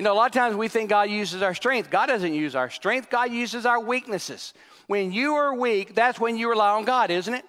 You 0.02 0.06
know, 0.06 0.14
a 0.14 0.16
lot 0.16 0.26
of 0.26 0.32
times 0.32 0.56
we 0.56 0.68
think 0.68 0.90
God 0.90 1.12
uses 1.12 1.44
our 1.44 1.54
strength. 1.54 1.92
God 1.92 2.08
doesn't 2.08 2.34
use 2.34 2.56
our 2.56 2.72
strength, 2.72 3.12
God 3.12 3.32
uses 3.32 3.68
our 3.68 3.80
weaknesses. 3.80 4.56
When 4.88 5.12
you 5.12 5.36
are 5.36 5.54
weak, 5.54 5.94
that's 5.94 6.20
when 6.20 6.38
you 6.38 6.50
rely 6.50 6.72
on 6.72 6.86
God, 6.86 7.12
isn't 7.12 7.32
it? 7.32 7.46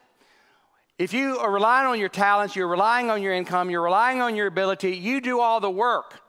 If 0.99 1.15
you 1.15 1.39
are 1.39 1.51
relying 1.51 1.87
on 1.87 1.99
your 1.99 2.11
talents, 2.11 2.55
you're 2.55 2.69
relying 2.69 3.09
on 3.09 3.23
your 3.23 3.33
income, 3.33 3.71
you're 3.71 3.81
relying 3.81 4.21
on 4.21 4.37
your 4.37 4.49
ability, 4.49 4.95
you 4.97 5.23
do 5.23 5.41
all 5.41 5.61
the 5.61 5.71
work. 5.71 6.21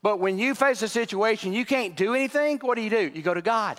But 0.00 0.18
when 0.18 0.38
you 0.38 0.54
face 0.54 0.80
a 0.80 0.88
situation 0.88 1.52
you 1.52 1.66
can't 1.66 1.94
do 1.94 2.14
anything, 2.14 2.58
what 2.62 2.76
do 2.76 2.80
you 2.80 2.88
do? 2.88 3.10
You 3.14 3.20
go 3.20 3.34
to 3.34 3.42
God. 3.42 3.78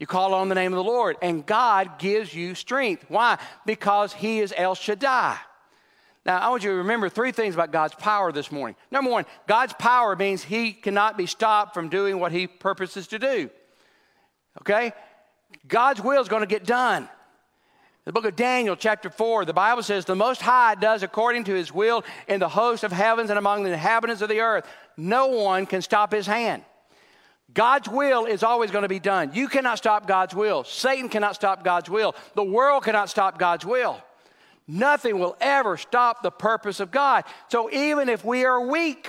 You 0.00 0.08
call 0.08 0.34
on 0.34 0.48
the 0.48 0.56
name 0.56 0.72
of 0.72 0.78
the 0.78 0.82
Lord, 0.82 1.16
and 1.22 1.46
God 1.46 2.00
gives 2.00 2.34
you 2.34 2.56
strength. 2.56 3.04
Why? 3.06 3.38
Because 3.64 4.12
He 4.12 4.40
is 4.40 4.52
El 4.56 4.74
Shaddai. 4.74 5.36
Now, 6.26 6.38
I 6.38 6.48
want 6.48 6.64
you 6.64 6.70
to 6.70 6.76
remember 6.76 7.08
three 7.08 7.32
things 7.32 7.54
about 7.54 7.70
God's 7.70 7.94
power 7.94 8.32
this 8.32 8.50
morning. 8.50 8.76
Number 8.90 9.10
one, 9.10 9.26
God's 9.46 9.74
power 9.74 10.16
means 10.16 10.42
He 10.42 10.72
cannot 10.72 11.18
be 11.18 11.26
stopped 11.26 11.74
from 11.74 11.88
doing 11.90 12.18
what 12.18 12.32
He 12.32 12.46
purposes 12.46 13.06
to 13.08 13.18
do. 13.18 13.50
Okay? 14.62 14.92
God's 15.68 16.00
will 16.00 16.22
is 16.22 16.28
going 16.28 16.42
to 16.42 16.46
get 16.46 16.64
done. 16.64 17.08
The 18.04 18.12
book 18.12 18.26
of 18.26 18.36
Daniel, 18.36 18.76
chapter 18.76 19.08
4, 19.08 19.46
the 19.46 19.54
Bible 19.54 19.82
says, 19.82 20.04
The 20.04 20.14
Most 20.14 20.42
High 20.42 20.74
does 20.74 21.02
according 21.02 21.44
to 21.44 21.54
his 21.54 21.72
will 21.72 22.04
in 22.28 22.38
the 22.38 22.48
host 22.48 22.84
of 22.84 22.92
heavens 22.92 23.30
and 23.30 23.38
among 23.38 23.62
the 23.62 23.72
inhabitants 23.72 24.20
of 24.20 24.28
the 24.28 24.40
earth. 24.40 24.66
No 24.98 25.28
one 25.28 25.64
can 25.64 25.80
stop 25.80 26.12
his 26.12 26.26
hand. 26.26 26.64
God's 27.54 27.88
will 27.88 28.26
is 28.26 28.42
always 28.42 28.70
going 28.70 28.82
to 28.82 28.88
be 28.88 28.98
done. 28.98 29.30
You 29.32 29.48
cannot 29.48 29.78
stop 29.78 30.06
God's 30.06 30.34
will. 30.34 30.64
Satan 30.64 31.08
cannot 31.08 31.34
stop 31.34 31.64
God's 31.64 31.88
will. 31.88 32.14
The 32.34 32.44
world 32.44 32.84
cannot 32.84 33.08
stop 33.08 33.38
God's 33.38 33.64
will. 33.64 34.02
Nothing 34.66 35.18
will 35.18 35.36
ever 35.40 35.76
stop 35.76 36.22
the 36.22 36.30
purpose 36.30 36.80
of 36.80 36.90
God. 36.90 37.24
So 37.48 37.70
even 37.70 38.08
if 38.08 38.24
we 38.24 38.44
are 38.44 38.60
weak, 38.66 39.08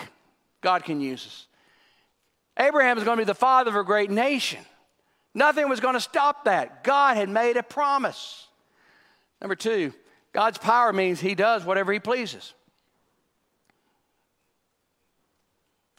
God 0.61 0.83
can 0.83 0.99
use 0.99 1.25
us. 1.25 1.47
Abraham 2.57 2.97
is 2.97 3.03
going 3.03 3.17
to 3.17 3.21
be 3.21 3.25
the 3.25 3.35
father 3.35 3.69
of 3.69 3.75
a 3.75 3.83
great 3.83 4.09
nation. 4.09 4.59
Nothing 5.33 5.69
was 5.69 5.79
going 5.79 5.93
to 5.93 6.01
stop 6.01 6.45
that. 6.45 6.83
God 6.83 7.17
had 7.17 7.29
made 7.29 7.57
a 7.57 7.63
promise. 7.63 8.47
Number 9.41 9.55
two, 9.55 9.93
God's 10.33 10.57
power 10.57 10.91
means 10.93 11.19
He 11.19 11.35
does 11.35 11.65
whatever 11.65 11.91
He 11.91 11.99
pleases. 11.99 12.53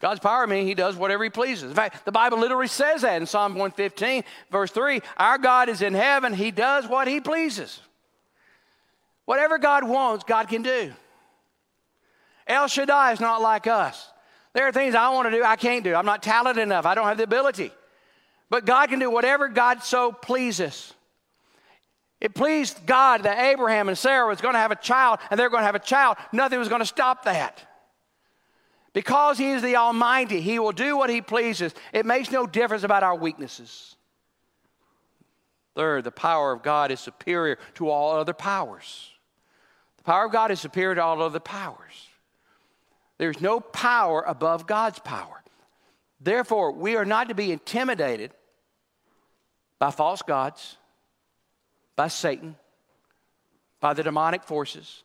God's 0.01 0.21
power 0.21 0.47
means 0.47 0.69
He 0.69 0.75
does 0.75 0.97
whatever 0.97 1.25
He 1.25 1.31
pleases. 1.31 1.71
In 1.71 1.75
fact, 1.75 2.05
the 2.05 2.13
Bible 2.13 2.39
literally 2.39 2.67
says 2.67 3.03
that 3.03 3.21
in 3.21 3.27
Psalm 3.27 3.53
115, 3.53 4.25
verse 4.51 4.71
3 4.71 5.01
Our 5.17 5.39
God 5.39 5.69
is 5.69 5.83
in 5.83 5.95
heaven, 5.95 6.33
He 6.33 6.51
does 6.51 6.87
what 6.87 7.09
He 7.09 7.21
pleases. 7.21 7.81
Whatever 9.27 9.59
God 9.59 9.85
wants, 9.85 10.25
God 10.25 10.49
can 10.49 10.63
do. 10.63 10.93
El 12.47 12.69
Shaddai 12.69 13.13
is 13.13 13.21
not 13.21 13.43
like 13.43 13.67
us. 13.67 14.11
There 14.55 14.67
are 14.67 14.73
things 14.73 14.95
I 14.95 15.11
want 15.11 15.31
to 15.31 15.37
do, 15.37 15.45
I 15.45 15.57
can't 15.57 15.85
do. 15.85 15.95
I'm 15.95 16.07
not 16.07 16.23
talented 16.23 16.63
enough, 16.63 16.87
I 16.87 16.95
don't 16.95 17.07
have 17.07 17.19
the 17.19 17.25
ability. 17.25 17.71
But 18.49 18.65
God 18.65 18.89
can 18.89 19.01
do 19.01 19.11
whatever 19.11 19.49
God 19.49 19.83
so 19.83 20.13
pleases. 20.13 20.95
It 22.21 22.35
pleased 22.35 22.87
God 22.87 23.25
that 23.25 23.39
Abraham 23.39 23.89
and 23.89 23.99
Sarah 23.99 24.27
was 24.29 24.41
going 24.41 24.55
to 24.55 24.61
have 24.61 24.71
a 24.71 24.77
child 24.77 25.19
and 25.31 25.39
they're 25.39 25.51
going 25.51 25.61
to 25.61 25.67
have 25.67 25.75
a 25.75 25.81
child. 25.81 26.17
Nothing 26.33 26.59
was 26.59 26.69
going 26.69 26.81
to 26.81 26.87
stop 26.87 27.25
that. 27.25 27.63
Because 28.95 29.37
He 29.37 29.51
is 29.51 29.61
the 29.61 29.77
Almighty, 29.77 30.41
He 30.41 30.59
will 30.59 30.73
do 30.73 30.97
what 30.97 31.11
He 31.11 31.21
pleases. 31.21 31.75
It 31.93 32.07
makes 32.07 32.31
no 32.31 32.47
difference 32.47 32.85
about 32.85 33.03
our 33.03 33.17
weaknesses. 33.17 33.97
Third, 35.75 36.05
the 36.05 36.13
power 36.13 36.53
of 36.53 36.63
God 36.63 36.91
is 36.91 37.01
superior 37.01 37.59
to 37.75 37.91
all 37.91 38.17
other 38.17 38.33
powers. 38.33 39.11
Power 40.07 40.27
of 40.27 40.33
God 40.33 40.53
is 40.53 40.61
superior 40.61 40.95
to 40.95 41.03
all 41.03 41.21
other 41.21 41.41
powers. 41.41 42.09
There's 43.19 43.41
no 43.41 43.59
power 43.59 44.23
above 44.23 44.67
God's 44.67 45.01
power. 45.01 45.43
Therefore, 46.21 46.71
we 46.71 46.97
are 46.97 47.05
not 47.05 47.29
to 47.29 47.35
be 47.35 47.51
intimidated 47.51 48.31
by 49.81 49.91
false 49.91 50.23
gods 50.23 50.77
by 51.97 52.09
Satan, 52.09 52.55
by 53.81 53.95
the 53.95 54.03
demonic 54.03 54.45
forces, 54.45 55.03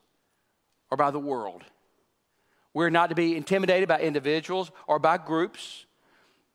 or 0.91 0.97
by 0.97 1.09
the 1.09 1.19
world. 1.19 1.63
We're 2.73 2.89
not 2.89 3.09
to 3.09 3.15
be 3.15 3.35
intimidated 3.35 3.89
by 3.89 4.01
individuals 4.01 4.71
or 4.87 4.99
by 4.99 5.17
groups 5.17 5.85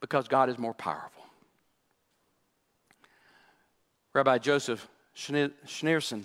because 0.00 0.28
God 0.28 0.50
is 0.50 0.58
more 0.58 0.74
powerful. 0.74 1.24
Rabbi 4.12 4.38
Joseph 4.38 4.86
Schneerson 5.16 6.22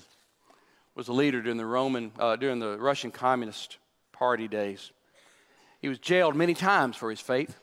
was 0.96 1.08
a 1.08 1.14
leader 1.14 1.42
during 1.42 1.58
the 1.58 1.66
Roman, 1.66 2.12
uh, 2.20 2.36
during 2.36 2.60
the 2.60 2.78
Russian 2.78 3.12
Communist 3.12 3.78
Party 4.12 4.48
days. 4.48 4.92
He 5.80 5.88
was 5.88 6.00
jailed 6.00 6.36
many 6.36 6.54
times 6.54 6.96
for 6.96 7.10
his 7.10 7.20
faith 7.20 7.56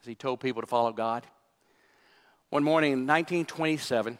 as 0.00 0.06
he 0.06 0.14
told 0.14 0.40
people 0.40 0.62
to 0.62 0.66
follow 0.66 0.92
God. 0.92 1.26
One 2.50 2.62
morning 2.62 2.92
in 2.92 3.06
1927, 3.06 4.18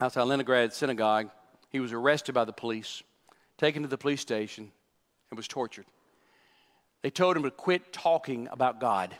outside 0.00 0.22
Leningrad 0.22 0.72
synagogue. 0.72 1.30
He 1.70 1.80
was 1.80 1.92
arrested 1.92 2.32
by 2.32 2.44
the 2.44 2.52
police, 2.52 3.02
taken 3.58 3.82
to 3.82 3.88
the 3.88 3.98
police 3.98 4.20
station, 4.20 4.70
and 5.30 5.36
was 5.36 5.48
tortured. 5.48 5.86
They 7.02 7.10
told 7.10 7.36
him 7.36 7.42
to 7.42 7.50
quit 7.50 7.92
talking 7.92 8.48
about 8.50 8.80
God, 8.80 9.14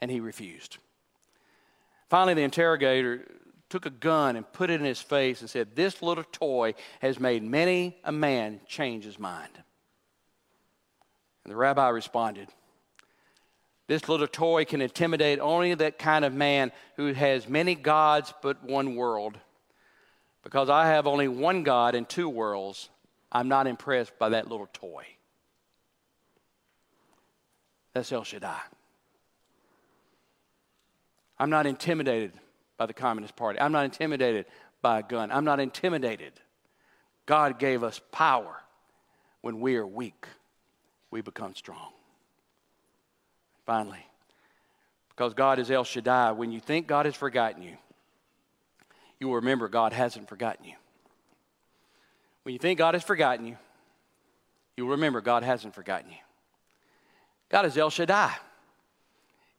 and 0.00 0.10
he 0.10 0.20
refused. 0.20 0.78
Finally, 2.08 2.34
the 2.34 2.42
interrogator 2.42 3.26
took 3.68 3.86
a 3.86 3.90
gun 3.90 4.36
and 4.36 4.50
put 4.52 4.70
it 4.70 4.80
in 4.80 4.86
his 4.86 5.00
face 5.00 5.40
and 5.40 5.50
said, 5.50 5.74
This 5.74 6.02
little 6.02 6.24
toy 6.24 6.74
has 7.00 7.18
made 7.18 7.42
many 7.42 7.96
a 8.04 8.12
man 8.12 8.60
change 8.66 9.04
his 9.04 9.18
mind. 9.18 9.52
And 11.44 11.52
the 11.52 11.56
rabbi 11.56 11.88
responded, 11.88 12.48
this 13.86 14.08
little 14.08 14.26
toy 14.26 14.64
can 14.64 14.80
intimidate 14.80 15.38
only 15.38 15.74
that 15.74 15.98
kind 15.98 16.24
of 16.24 16.32
man 16.32 16.72
who 16.96 17.12
has 17.12 17.48
many 17.48 17.74
gods 17.74 18.34
but 18.42 18.62
one 18.64 18.96
world. 18.96 19.38
Because 20.42 20.68
I 20.68 20.88
have 20.88 21.06
only 21.06 21.28
one 21.28 21.62
God 21.62 21.94
and 21.94 22.08
two 22.08 22.28
worlds, 22.28 22.88
I'm 23.30 23.48
not 23.48 23.66
impressed 23.66 24.18
by 24.18 24.30
that 24.30 24.48
little 24.48 24.68
toy. 24.72 25.06
That's 27.92 28.10
El 28.12 28.24
Shaddai. 28.24 28.60
I'm 31.38 31.50
not 31.50 31.66
intimidated 31.66 32.32
by 32.76 32.86
the 32.86 32.92
Communist 32.94 33.36
Party. 33.36 33.60
I'm 33.60 33.72
not 33.72 33.84
intimidated 33.84 34.46
by 34.82 35.00
a 35.00 35.02
gun. 35.02 35.30
I'm 35.30 35.44
not 35.44 35.60
intimidated. 35.60 36.32
God 37.24 37.58
gave 37.58 37.82
us 37.82 38.00
power. 38.12 38.56
When 39.40 39.60
we 39.60 39.76
are 39.76 39.86
weak, 39.86 40.26
we 41.10 41.20
become 41.20 41.54
strong. 41.54 41.92
Finally, 43.64 44.04
because 45.08 45.34
God 45.34 45.58
is 45.58 45.70
El 45.70 45.84
Shaddai, 45.84 46.32
when 46.32 46.52
you 46.52 46.60
think 46.60 46.86
God 46.86 47.06
has 47.06 47.14
forgotten 47.14 47.62
you, 47.62 47.76
you 49.18 49.28
will 49.28 49.36
remember 49.36 49.68
God 49.68 49.92
hasn't 49.92 50.28
forgotten 50.28 50.64
you. 50.64 50.74
When 52.42 52.52
you 52.52 52.58
think 52.58 52.78
God 52.78 52.94
has 52.94 53.02
forgotten 53.02 53.46
you, 53.46 53.56
you'll 54.76 54.90
remember 54.90 55.20
God 55.20 55.42
hasn't 55.42 55.74
forgotten 55.74 56.10
you. 56.10 56.18
God 57.48 57.66
is 57.66 57.76
El 57.76 57.90
Shaddai. 57.90 58.34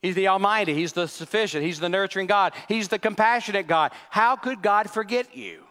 He's 0.02 0.16
the 0.16 0.28
Almighty. 0.28 0.74
He's 0.74 0.94
the 0.94 1.08
sufficient. 1.08 1.64
He's 1.64 1.80
the 1.80 1.90
nurturing 1.90 2.28
God. 2.28 2.54
He's 2.68 2.88
the 2.88 3.00
compassionate 3.00 3.68
God. 3.68 3.92
How 4.10 4.36
could 4.36 4.62
God 4.62 4.90
forget 4.90 5.36
you? 5.36 5.64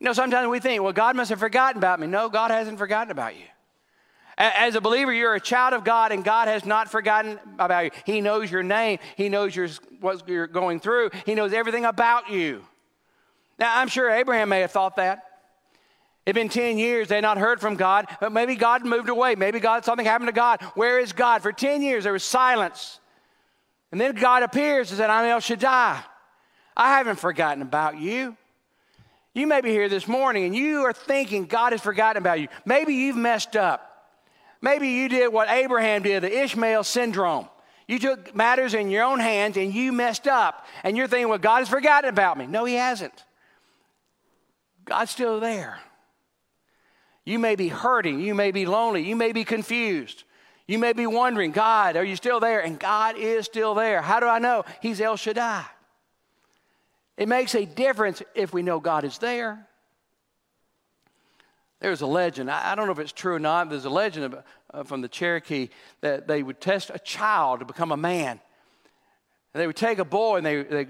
You 0.00 0.04
know, 0.04 0.12
sometimes 0.12 0.48
we 0.48 0.60
think, 0.60 0.82
well, 0.82 0.92
God 0.92 1.16
must 1.16 1.30
have 1.30 1.40
forgotten 1.40 1.78
about 1.78 2.00
me. 2.00 2.06
No, 2.06 2.28
God 2.28 2.50
hasn't 2.50 2.78
forgotten 2.78 3.10
about 3.10 3.36
you. 3.36 3.44
As 4.38 4.76
a 4.76 4.80
believer, 4.80 5.12
you're 5.12 5.34
a 5.34 5.40
child 5.40 5.74
of 5.74 5.82
God, 5.82 6.12
and 6.12 6.24
God 6.24 6.46
has 6.46 6.64
not 6.64 6.88
forgotten 6.88 7.40
about 7.58 7.84
you. 7.84 7.90
He 8.04 8.20
knows 8.20 8.50
your 8.50 8.62
name, 8.62 9.00
He 9.16 9.28
knows 9.28 9.54
your, 9.54 9.68
what 10.00 10.28
you're 10.28 10.46
going 10.46 10.78
through, 10.78 11.10
He 11.26 11.34
knows 11.34 11.52
everything 11.52 11.84
about 11.84 12.30
you. 12.30 12.64
Now, 13.58 13.76
I'm 13.76 13.88
sure 13.88 14.08
Abraham 14.08 14.48
may 14.48 14.60
have 14.60 14.70
thought 14.70 14.94
that. 14.96 15.24
It's 16.24 16.34
been 16.34 16.48
10 16.48 16.78
years, 16.78 17.08
they 17.08 17.16
had 17.16 17.22
not 17.22 17.38
heard 17.38 17.60
from 17.60 17.74
God, 17.74 18.06
but 18.20 18.30
maybe 18.30 18.54
God 18.54 18.86
moved 18.86 19.08
away. 19.08 19.34
Maybe 19.34 19.58
God, 19.58 19.84
something 19.84 20.06
happened 20.06 20.28
to 20.28 20.32
God. 20.32 20.62
Where 20.74 21.00
is 21.00 21.12
God? 21.12 21.42
For 21.42 21.50
10 21.50 21.82
years, 21.82 22.04
there 22.04 22.12
was 22.12 22.22
silence. 22.22 23.00
And 23.90 24.00
then 24.00 24.14
God 24.14 24.42
appears 24.42 24.90
and 24.90 24.98
said, 24.98 25.10
I'm 25.10 25.24
El 25.24 25.40
Shaddai. 25.40 26.00
I 26.76 26.88
haven't 26.96 27.18
forgotten 27.18 27.62
about 27.62 27.98
you. 27.98 28.36
You 29.34 29.46
may 29.46 29.60
be 29.60 29.70
here 29.70 29.88
this 29.88 30.08
morning 30.08 30.44
and 30.44 30.54
you 30.54 30.80
are 30.84 30.92
thinking 30.92 31.46
God 31.46 31.72
has 31.72 31.80
forgotten 31.80 32.20
about 32.20 32.40
you. 32.40 32.48
Maybe 32.64 32.94
you've 32.94 33.16
messed 33.16 33.56
up. 33.56 33.84
Maybe 34.60 34.88
you 34.88 35.08
did 35.08 35.32
what 35.32 35.48
Abraham 35.48 36.02
did, 36.02 36.22
the 36.22 36.42
Ishmael 36.42 36.84
syndrome. 36.84 37.48
You 37.86 37.98
took 37.98 38.34
matters 38.34 38.74
in 38.74 38.90
your 38.90 39.04
own 39.04 39.18
hands 39.20 39.56
and 39.56 39.72
you 39.72 39.92
messed 39.92 40.28
up. 40.28 40.66
And 40.84 40.96
you're 40.96 41.06
thinking, 41.06 41.28
well, 41.28 41.38
God 41.38 41.60
has 41.60 41.68
forgotten 41.68 42.10
about 42.10 42.36
me. 42.36 42.46
No, 42.46 42.64
He 42.64 42.74
hasn't. 42.74 43.24
God's 44.84 45.10
still 45.10 45.40
there. 45.40 45.78
You 47.24 47.38
may 47.38 47.56
be 47.56 47.68
hurting. 47.68 48.20
You 48.20 48.34
may 48.34 48.50
be 48.50 48.66
lonely. 48.66 49.04
You 49.04 49.16
may 49.16 49.32
be 49.32 49.44
confused. 49.44 50.24
You 50.68 50.78
may 50.78 50.92
be 50.92 51.06
wondering, 51.06 51.50
God, 51.50 51.96
are 51.96 52.04
you 52.04 52.14
still 52.14 52.40
there? 52.40 52.60
And 52.60 52.78
God 52.78 53.16
is 53.16 53.46
still 53.46 53.74
there. 53.74 54.02
How 54.02 54.20
do 54.20 54.26
I 54.26 54.38
know? 54.38 54.66
He's 54.82 55.00
El 55.00 55.16
Shaddai. 55.16 55.64
It 57.16 57.26
makes 57.26 57.54
a 57.54 57.64
difference 57.64 58.22
if 58.34 58.52
we 58.52 58.62
know 58.62 58.78
God 58.78 59.04
is 59.04 59.16
there. 59.16 59.66
There's 61.80 62.02
a 62.02 62.06
legend. 62.06 62.50
I, 62.50 62.74
don't 62.74 62.86
know 62.86 62.92
if 62.92 62.98
it's 62.98 63.12
true 63.12 63.34
or 63.34 63.38
not. 63.38 63.70
There's 63.70 63.86
a 63.86 63.90
legend 63.90 64.36
uh, 64.74 64.82
from 64.82 65.00
the 65.00 65.08
Cherokee 65.08 65.68
that 66.02 66.28
they 66.28 66.42
would 66.42 66.60
test 66.60 66.90
a 66.92 66.98
child 66.98 67.60
to 67.60 67.64
become 67.64 67.90
a 67.90 67.96
man. 67.96 68.38
And 69.54 69.60
they 69.62 69.66
would 69.66 69.76
take 69.76 69.98
a 69.98 70.04
boy 70.04 70.36
and 70.36 70.46
they 70.46 70.62
they 70.62 70.86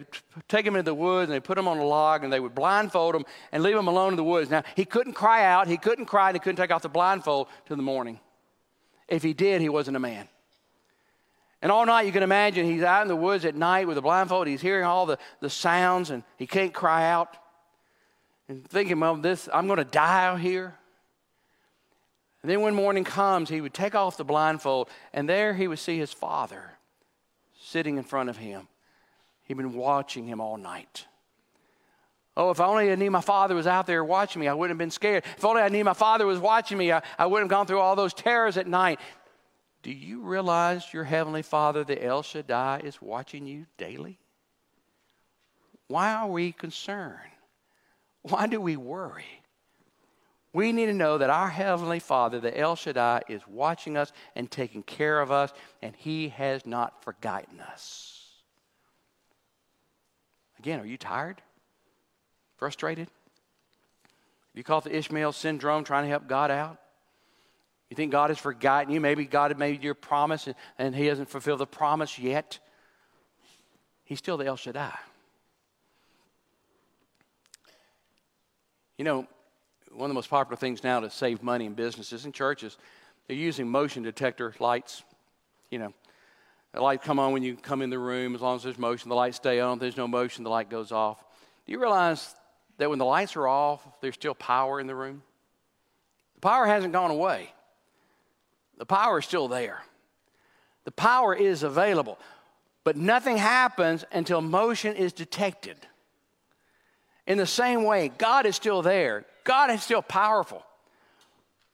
take 0.48 0.66
him 0.66 0.74
into 0.74 0.90
the 0.90 0.94
woods 0.94 1.30
and 1.30 1.32
they 1.32 1.40
put 1.40 1.56
him 1.56 1.68
on 1.68 1.78
a 1.78 1.84
log 1.84 2.24
and 2.24 2.32
they 2.32 2.40
would 2.40 2.54
blindfold 2.54 3.14
him 3.14 3.24
and 3.52 3.62
leave 3.62 3.76
him 3.76 3.86
alone 3.86 4.14
in 4.14 4.16
the 4.16 4.24
woods. 4.24 4.50
Now 4.50 4.64
he 4.74 4.84
couldn't 4.84 5.12
cry 5.12 5.44
out, 5.44 5.68
he 5.68 5.76
couldn't 5.76 6.06
cry, 6.06 6.30
and 6.30 6.34
he 6.34 6.40
couldn't 6.40 6.56
take 6.56 6.72
off 6.72 6.82
the 6.82 6.88
blindfold 6.88 7.46
till 7.66 7.76
the 7.76 7.82
morning. 7.82 8.18
If 9.08 9.22
he 9.22 9.32
did, 9.32 9.60
he 9.60 9.68
wasn't 9.68 9.96
a 9.96 10.00
man. 10.00 10.28
And 11.60 11.72
all 11.72 11.84
night 11.86 12.06
you 12.06 12.12
can 12.12 12.22
imagine 12.22 12.66
he's 12.66 12.82
out 12.82 13.02
in 13.02 13.08
the 13.08 13.16
woods 13.16 13.44
at 13.44 13.54
night 13.54 13.88
with 13.88 13.98
a 13.98 14.02
blindfold. 14.02 14.46
He's 14.46 14.60
hearing 14.60 14.84
all 14.84 15.06
the, 15.06 15.18
the 15.40 15.50
sounds 15.50 16.10
and 16.10 16.22
he 16.36 16.46
can't 16.46 16.72
cry 16.72 17.10
out 17.10 17.36
and 18.48 18.66
thinking, 18.68 19.00
well, 19.00 19.16
this, 19.16 19.48
I'm 19.52 19.66
going 19.66 19.78
to 19.78 19.84
die 19.84 20.26
out 20.26 20.40
here. 20.40 20.74
And 22.42 22.50
then 22.50 22.60
when 22.60 22.74
morning 22.74 23.04
comes, 23.04 23.48
he 23.48 23.60
would 23.60 23.74
take 23.74 23.94
off 23.94 24.16
the 24.16 24.24
blindfold, 24.24 24.88
and 25.12 25.28
there 25.28 25.54
he 25.54 25.66
would 25.66 25.78
see 25.78 25.98
his 25.98 26.12
father 26.12 26.78
sitting 27.60 27.98
in 27.98 28.04
front 28.04 28.30
of 28.30 28.36
him. 28.36 28.68
He'd 29.42 29.56
been 29.56 29.74
watching 29.74 30.26
him 30.26 30.40
all 30.40 30.56
night. 30.56 31.06
Oh, 32.38 32.50
if 32.50 32.60
only 32.60 32.92
I 32.92 32.94
knew 32.94 33.10
my 33.10 33.20
father 33.20 33.56
was 33.56 33.66
out 33.66 33.88
there 33.88 34.04
watching 34.04 34.38
me, 34.38 34.46
I 34.46 34.54
wouldn't 34.54 34.70
have 34.70 34.78
been 34.78 34.92
scared. 34.92 35.24
If 35.36 35.44
only 35.44 35.60
I 35.60 35.68
knew 35.68 35.82
my 35.82 35.92
father 35.92 36.24
was 36.24 36.38
watching 36.38 36.78
me, 36.78 36.92
I, 36.92 37.02
I 37.18 37.26
wouldn't 37.26 37.50
have 37.50 37.58
gone 37.58 37.66
through 37.66 37.80
all 37.80 37.96
those 37.96 38.14
terrors 38.14 38.56
at 38.56 38.68
night. 38.68 39.00
Do 39.82 39.90
you 39.90 40.22
realize 40.22 40.94
your 40.94 41.02
heavenly 41.02 41.42
father, 41.42 41.82
the 41.82 42.02
El 42.02 42.22
Shaddai, 42.22 42.82
is 42.84 43.02
watching 43.02 43.44
you 43.44 43.66
daily? 43.76 44.20
Why 45.88 46.14
are 46.14 46.28
we 46.28 46.52
concerned? 46.52 47.18
Why 48.22 48.46
do 48.46 48.60
we 48.60 48.76
worry? 48.76 49.42
We 50.52 50.70
need 50.70 50.86
to 50.86 50.94
know 50.94 51.18
that 51.18 51.30
our 51.30 51.48
Heavenly 51.48 51.98
Father, 51.98 52.38
the 52.38 52.56
El 52.56 52.76
Shaddai, 52.76 53.22
is 53.28 53.42
watching 53.48 53.96
us 53.96 54.12
and 54.36 54.50
taking 54.50 54.82
care 54.84 55.20
of 55.20 55.32
us, 55.32 55.52
and 55.82 55.94
He 55.96 56.28
has 56.28 56.64
not 56.64 57.02
forgotten 57.02 57.60
us. 57.60 58.30
Again, 60.58 60.80
are 60.80 60.86
you 60.86 60.96
tired? 60.96 61.42
Frustrated? 62.58 63.08
You 64.54 64.64
call 64.64 64.78
it 64.78 64.84
the 64.84 64.96
Ishmael 64.96 65.32
syndrome, 65.32 65.84
trying 65.84 66.04
to 66.04 66.10
help 66.10 66.26
God 66.26 66.50
out? 66.50 66.78
You 67.90 67.96
think 67.96 68.12
God 68.12 68.30
has 68.30 68.38
forgotten 68.38 68.92
you? 68.92 69.00
Maybe 69.00 69.24
God 69.24 69.50
had 69.50 69.58
made 69.58 69.82
your 69.82 69.94
promise 69.94 70.48
and, 70.78 70.94
He 70.94 71.06
hasn't 71.06 71.30
fulfilled 71.30 71.60
the 71.60 71.66
promise 71.66 72.18
yet. 72.18 72.58
He's 74.04 74.18
still 74.18 74.36
the 74.36 74.46
El 74.46 74.56
Shaddai. 74.56 74.98
You 78.98 79.04
know, 79.04 79.28
one 79.92 80.06
of 80.06 80.08
the 80.10 80.14
most 80.14 80.28
popular 80.28 80.56
things 80.56 80.82
now 80.82 81.00
to 81.00 81.08
save 81.08 81.42
money 81.42 81.66
in 81.66 81.74
businesses 81.74 82.24
and 82.24 82.34
churches, 82.34 82.76
they're 83.26 83.36
using 83.36 83.68
motion 83.68 84.02
detector 84.02 84.54
lights. 84.58 85.04
You 85.70 85.78
know, 85.78 85.94
the 86.74 86.80
light 86.80 87.02
come 87.02 87.18
on 87.18 87.32
when 87.32 87.42
you 87.42 87.56
come 87.56 87.80
in 87.80 87.90
the 87.90 87.98
room. 87.98 88.34
As 88.34 88.40
long 88.40 88.56
as 88.56 88.64
there's 88.64 88.78
motion, 88.78 89.08
the 89.08 89.14
lights 89.14 89.36
stay 89.36 89.60
on. 89.60 89.74
If 89.74 89.80
there's 89.80 89.96
no 89.96 90.08
motion, 90.08 90.42
the 90.42 90.50
light 90.50 90.68
goes 90.68 90.90
off. 90.90 91.22
Do 91.64 91.72
you 91.72 91.80
realize 91.80 92.34
that 92.78 92.88
when 92.88 92.98
the 92.98 93.04
lights 93.04 93.36
are 93.36 93.46
off, 93.46 93.86
there's 94.00 94.14
still 94.14 94.34
power 94.34 94.80
in 94.80 94.86
the 94.86 94.94
room? 94.94 95.22
The 96.34 96.40
power 96.40 96.66
hasn't 96.66 96.92
gone 96.92 97.10
away. 97.10 97.52
The 98.78 98.86
power 98.86 99.18
is 99.18 99.24
still 99.24 99.48
there. 99.48 99.82
The 100.84 100.92
power 100.92 101.34
is 101.34 101.62
available. 101.62 102.18
But 102.84 102.96
nothing 102.96 103.36
happens 103.36 104.04
until 104.12 104.40
motion 104.40 104.94
is 104.96 105.12
detected. 105.12 105.76
In 107.26 107.36
the 107.36 107.46
same 107.46 107.84
way, 107.84 108.10
God 108.16 108.46
is 108.46 108.56
still 108.56 108.80
there. 108.80 109.26
God 109.44 109.70
is 109.70 109.82
still 109.82 110.00
powerful. 110.00 110.64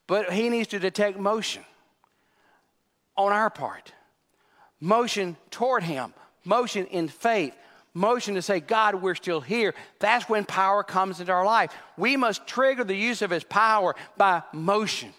But 0.07 0.33
He 0.33 0.49
needs 0.49 0.69
to 0.69 0.79
detect 0.79 1.19
motion 1.19 1.65
on 3.17 3.33
our 3.33 3.51
part 3.51 3.93
motion 4.81 5.37
toward 5.51 5.83
Him, 5.83 6.13
motion 6.45 6.87
in 6.87 7.09
faith, 7.09 7.55
motion 7.95 8.35
to 8.35 8.43
say, 8.43 8.61
God, 8.61 8.97
we're 8.97 9.15
still 9.15 9.41
here. 9.41 9.75
That's 10.01 10.29
when 10.29 10.45
power 10.45 10.83
comes 10.83 11.21
into 11.21 11.33
our 11.33 11.47
life. 11.47 11.73
We 11.97 12.17
must 12.17 12.47
trigger 12.47 12.85
the 12.85 12.97
use 12.97 13.23
of 13.23 13.31
His 13.31 13.45
power 13.45 13.95
by 14.17 14.43
motion. 14.53 15.15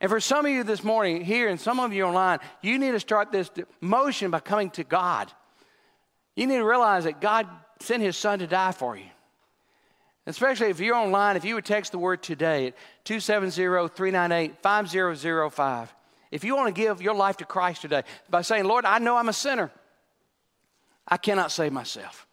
And 0.00 0.10
for 0.10 0.20
some 0.20 0.44
of 0.44 0.50
you 0.50 0.64
this 0.64 0.82
morning 0.82 1.24
here 1.24 1.48
and 1.48 1.60
some 1.60 1.78
of 1.78 1.92
you 1.92 2.04
online, 2.04 2.40
you 2.62 2.78
need 2.78 2.92
to 2.92 3.00
start 3.00 3.30
this 3.30 3.50
motion 3.80 4.30
by 4.30 4.40
coming 4.40 4.70
to 4.70 4.84
God. 4.84 5.30
You 6.34 6.46
need 6.46 6.56
to 6.56 6.64
realize 6.64 7.04
that 7.04 7.20
God 7.20 7.46
sent 7.80 8.02
His 8.02 8.16
Son 8.16 8.38
to 8.40 8.46
die 8.46 8.72
for 8.72 8.96
you. 8.96 9.04
Especially 10.26 10.68
if 10.68 10.80
you're 10.80 10.96
online, 10.96 11.36
if 11.36 11.44
you 11.44 11.54
would 11.54 11.66
text 11.66 11.92
the 11.92 11.98
word 11.98 12.22
today 12.22 12.68
at 12.68 12.74
270 13.04 13.88
398 13.88 14.56
5005. 14.62 15.94
If 16.30 16.44
you 16.44 16.56
want 16.56 16.74
to 16.74 16.80
give 16.80 17.02
your 17.02 17.14
life 17.14 17.36
to 17.36 17.44
Christ 17.44 17.82
today 17.82 18.02
by 18.30 18.42
saying, 18.42 18.64
Lord, 18.64 18.84
I 18.86 18.98
know 18.98 19.16
I'm 19.16 19.28
a 19.28 19.34
sinner, 19.34 19.70
I 21.06 21.16
cannot 21.16 21.52
save 21.52 21.72
myself. 21.72 22.26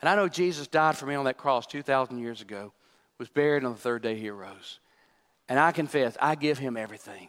And 0.00 0.08
I 0.08 0.16
know 0.16 0.28
Jesus 0.28 0.66
died 0.66 0.96
for 0.96 1.06
me 1.06 1.14
on 1.14 1.24
that 1.24 1.38
cross 1.38 1.66
2,000 1.66 2.18
years 2.18 2.40
ago, 2.40 2.72
was 3.18 3.28
buried 3.28 3.64
on 3.64 3.72
the 3.72 3.78
third 3.78 4.02
day 4.02 4.16
he 4.16 4.28
arose. 4.28 4.78
And 5.48 5.58
I 5.58 5.72
confess, 5.72 6.16
I 6.20 6.34
give 6.34 6.58
him 6.58 6.76
everything. 6.76 7.28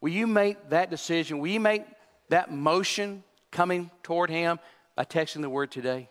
Will 0.00 0.10
you 0.10 0.26
make 0.26 0.70
that 0.70 0.90
decision? 0.90 1.38
Will 1.38 1.48
you 1.48 1.60
make 1.60 1.84
that 2.28 2.52
motion 2.52 3.22
coming 3.50 3.90
toward 4.02 4.30
him 4.30 4.58
by 4.96 5.04
texting 5.04 5.40
the 5.40 5.50
word 5.50 5.70
today? 5.70 6.08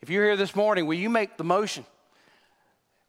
If 0.00 0.08
you're 0.08 0.24
here 0.24 0.36
this 0.36 0.56
morning, 0.56 0.86
will 0.86 0.94
you 0.94 1.10
make 1.10 1.36
the 1.36 1.44
motion? 1.44 1.84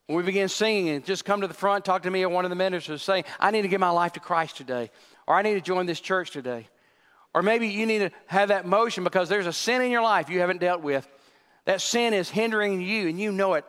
When 0.07 0.17
we 0.17 0.23
begin 0.23 0.49
singing, 0.49 0.89
and 0.89 1.05
just 1.05 1.23
come 1.23 1.39
to 1.39 1.47
the 1.47 1.53
front, 1.53 1.85
talk 1.85 2.03
to 2.03 2.11
me 2.11 2.23
or 2.23 2.29
one 2.29 2.43
of 2.43 2.49
the 2.49 2.55
ministers, 2.55 3.01
say, 3.01 3.23
I 3.39 3.51
need 3.51 3.61
to 3.61 3.69
give 3.69 3.79
my 3.79 3.91
life 3.91 4.13
to 4.13 4.19
Christ 4.19 4.57
today, 4.57 4.91
or 5.25 5.35
I 5.35 5.41
need 5.41 5.53
to 5.53 5.61
join 5.61 5.85
this 5.85 6.01
church 6.01 6.31
today. 6.31 6.67
Or 7.33 7.41
maybe 7.41 7.67
you 7.67 7.85
need 7.85 7.99
to 7.99 8.11
have 8.27 8.49
that 8.49 8.65
motion 8.65 9.03
because 9.03 9.29
there's 9.29 9.47
a 9.47 9.53
sin 9.53 9.81
in 9.81 9.91
your 9.91 10.01
life 10.01 10.29
you 10.29 10.39
haven't 10.41 10.59
dealt 10.59 10.81
with. 10.81 11.07
That 11.65 11.79
sin 11.79 12.13
is 12.13 12.29
hindering 12.29 12.81
you, 12.81 13.07
and 13.07 13.19
you 13.19 13.31
know 13.31 13.53
it. 13.53 13.65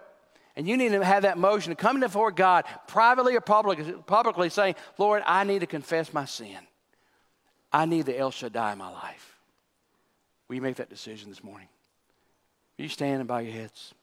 And 0.56 0.68
you 0.68 0.76
need 0.76 0.90
to 0.90 1.04
have 1.04 1.22
that 1.22 1.38
motion 1.38 1.70
to 1.70 1.76
come 1.76 2.00
before 2.00 2.30
God 2.30 2.64
privately 2.86 3.36
or 3.36 3.40
publicly, 3.40 3.92
publicly 4.06 4.48
saying, 4.50 4.74
Lord, 4.98 5.22
I 5.24 5.44
need 5.44 5.60
to 5.60 5.66
confess 5.66 6.12
my 6.12 6.24
sin. 6.24 6.58
I 7.72 7.86
need 7.86 8.06
the 8.06 8.18
El 8.18 8.30
Shaddai 8.30 8.72
in 8.72 8.78
my 8.78 8.90
life. 8.90 9.38
Will 10.48 10.56
you 10.56 10.62
make 10.62 10.76
that 10.76 10.90
decision 10.90 11.30
this 11.30 11.42
morning? 11.42 11.68
Will 12.76 12.84
you 12.84 12.88
stand 12.90 13.20
and 13.20 13.28
bow 13.28 13.38
your 13.38 13.52
heads? 13.52 13.94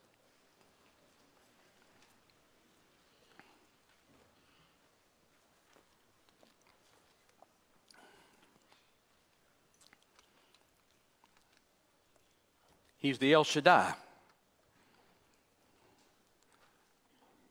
He's 13.00 13.18
the 13.18 13.32
El 13.32 13.44
Shaddai. 13.44 13.94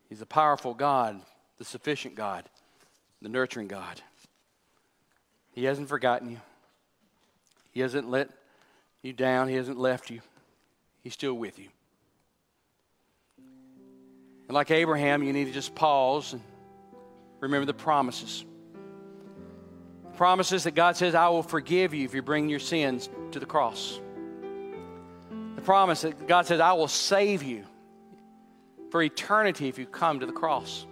He's 0.08 0.20
the 0.20 0.26
powerful 0.26 0.74
God, 0.74 1.20
the 1.58 1.66
sufficient 1.66 2.16
God, 2.16 2.46
the 3.22 3.30
nurturing 3.30 3.68
God. 3.68 4.02
He 5.52 5.66
hasn't 5.66 5.90
forgotten 5.90 6.32
you. 6.32 6.40
He 7.72 7.82
hasn't 7.82 8.10
let 8.10 8.30
you 9.02 9.14
down. 9.14 9.48
He 9.48 9.56
hasn't 9.56 9.78
left 9.78 10.10
you. 10.10 10.22
He's 11.04 11.14
still 11.14 11.34
with 11.34 11.60
you. 11.60 11.68
And 14.48 14.56
like 14.56 14.72
Abraham, 14.72 15.22
you 15.22 15.32
need 15.32 15.46
to 15.46 15.52
just 15.52 15.76
pause 15.76 16.34
and 16.34 16.42
remember 17.40 17.66
the 17.66 17.74
promises. 17.74 18.44
The 20.12 20.18
promises 20.18 20.64
that 20.64 20.74
God 20.76 20.98
says, 20.98 21.14
I 21.14 21.30
will 21.30 21.44
forgive 21.44 21.94
you 21.94 22.04
if 22.06 22.14
you 22.16 22.22
bring 22.22 22.50
your 22.50 22.60
sins 22.60 23.10
to 23.32 23.40
the 23.40 23.46
cross. 23.46 24.00
The 25.60 25.66
promise 25.66 26.04
that 26.04 26.26
God 26.26 26.46
says, 26.46 26.62
I 26.62 26.72
will 26.72 26.88
save 26.88 27.44
you 27.44 27.66
for 28.92 29.04
eternity 29.04 29.68
if 29.68 29.78
you 29.78 29.86
come 29.86 30.22
to 30.22 30.26
the 30.26 30.32
cross. 30.32 30.86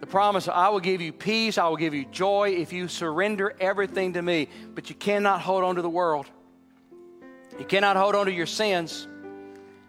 The 0.00 0.06
promise, 0.06 0.46
I 0.46 0.68
will 0.68 0.80
give 0.80 1.00
you 1.00 1.10
peace, 1.10 1.56
I 1.56 1.66
will 1.66 1.78
give 1.78 1.94
you 1.94 2.04
joy 2.04 2.50
if 2.50 2.70
you 2.70 2.86
surrender 2.86 3.56
everything 3.58 4.12
to 4.12 4.20
me. 4.20 4.48
But 4.74 4.90
you 4.90 4.94
cannot 4.94 5.40
hold 5.40 5.64
on 5.64 5.76
to 5.76 5.82
the 5.82 5.88
world. 5.88 6.26
You 7.58 7.64
cannot 7.64 7.96
hold 7.96 8.14
on 8.14 8.26
to 8.26 8.32
your 8.32 8.44
sins. 8.44 9.08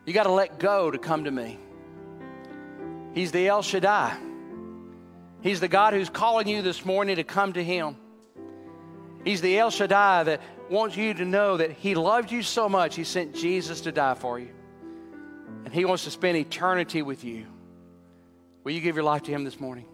You 0.05 0.13
got 0.13 0.23
to 0.23 0.31
let 0.31 0.57
go 0.57 0.89
to 0.89 0.97
come 0.97 1.25
to 1.25 1.31
me. 1.31 1.59
He's 3.13 3.33
the 3.33 3.49
El 3.49 3.63
Shaddai. 3.63 4.15
He's 5.41 5.59
the 5.59 5.67
God 5.67 5.91
who's 5.91 6.09
calling 6.09 6.47
you 6.47 6.61
this 6.61 6.85
morning 6.85 7.17
to 7.17 7.25
come 7.25 7.51
to 7.51 7.61
Him. 7.61 7.97
He's 9.25 9.41
the 9.41 9.59
El 9.59 9.71
Shaddai 9.71 10.23
that 10.23 10.41
wants 10.71 10.95
you 10.95 11.13
to 11.13 11.25
know 11.25 11.57
that 11.57 11.71
He 11.71 11.95
loved 11.95 12.31
you 12.31 12.41
so 12.41 12.69
much, 12.69 12.95
He 12.95 13.03
sent 13.03 13.35
Jesus 13.35 13.81
to 13.81 13.91
die 13.91 14.13
for 14.13 14.39
you. 14.39 14.49
And 15.65 15.73
He 15.73 15.85
wants 15.85 16.05
to 16.05 16.11
spend 16.11 16.37
eternity 16.37 17.01
with 17.01 17.23
you. 17.23 17.45
Will 18.63 18.71
you 18.71 18.81
give 18.81 18.95
your 18.95 19.03
life 19.03 19.23
to 19.23 19.31
Him 19.31 19.43
this 19.43 19.59
morning? 19.59 19.85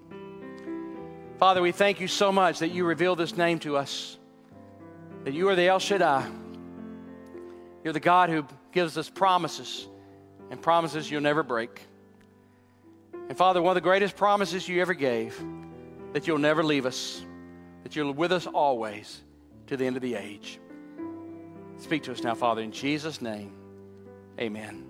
Father, 1.39 1.61
we 1.61 1.71
thank 1.71 1.99
you 1.99 2.07
so 2.07 2.31
much 2.31 2.59
that 2.59 2.69
you 2.69 2.85
revealed 2.85 3.17
this 3.17 3.35
name 3.35 3.59
to 3.59 3.75
us, 3.75 4.17
that 5.23 5.33
you 5.33 5.49
are 5.49 5.55
the 5.55 5.67
El 5.67 5.79
Shaddai. 5.79 6.27
You're 7.83 7.93
the 7.93 7.99
God 7.99 8.29
who 8.29 8.45
gives 8.71 8.97
us 8.97 9.09
promises 9.09 9.87
and 10.49 10.61
promises 10.61 11.09
you'll 11.09 11.21
never 11.21 11.43
break. 11.43 11.81
And 13.13 13.37
Father, 13.37 13.61
one 13.61 13.71
of 13.71 13.75
the 13.75 13.81
greatest 13.81 14.15
promises 14.15 14.67
you 14.67 14.81
ever 14.81 14.93
gave 14.93 15.39
that 16.13 16.27
you'll 16.27 16.37
never 16.37 16.63
leave 16.63 16.85
us, 16.85 17.23
that 17.83 17.95
you're 17.95 18.11
with 18.11 18.31
us 18.31 18.47
always 18.47 19.21
to 19.67 19.77
the 19.77 19.85
end 19.85 19.95
of 19.95 20.01
the 20.01 20.15
age. 20.15 20.59
Speak 21.79 22.03
to 22.03 22.11
us 22.11 22.23
now, 22.23 22.35
Father, 22.35 22.61
in 22.61 22.71
Jesus' 22.71 23.21
name. 23.21 23.51
Amen. 24.39 24.87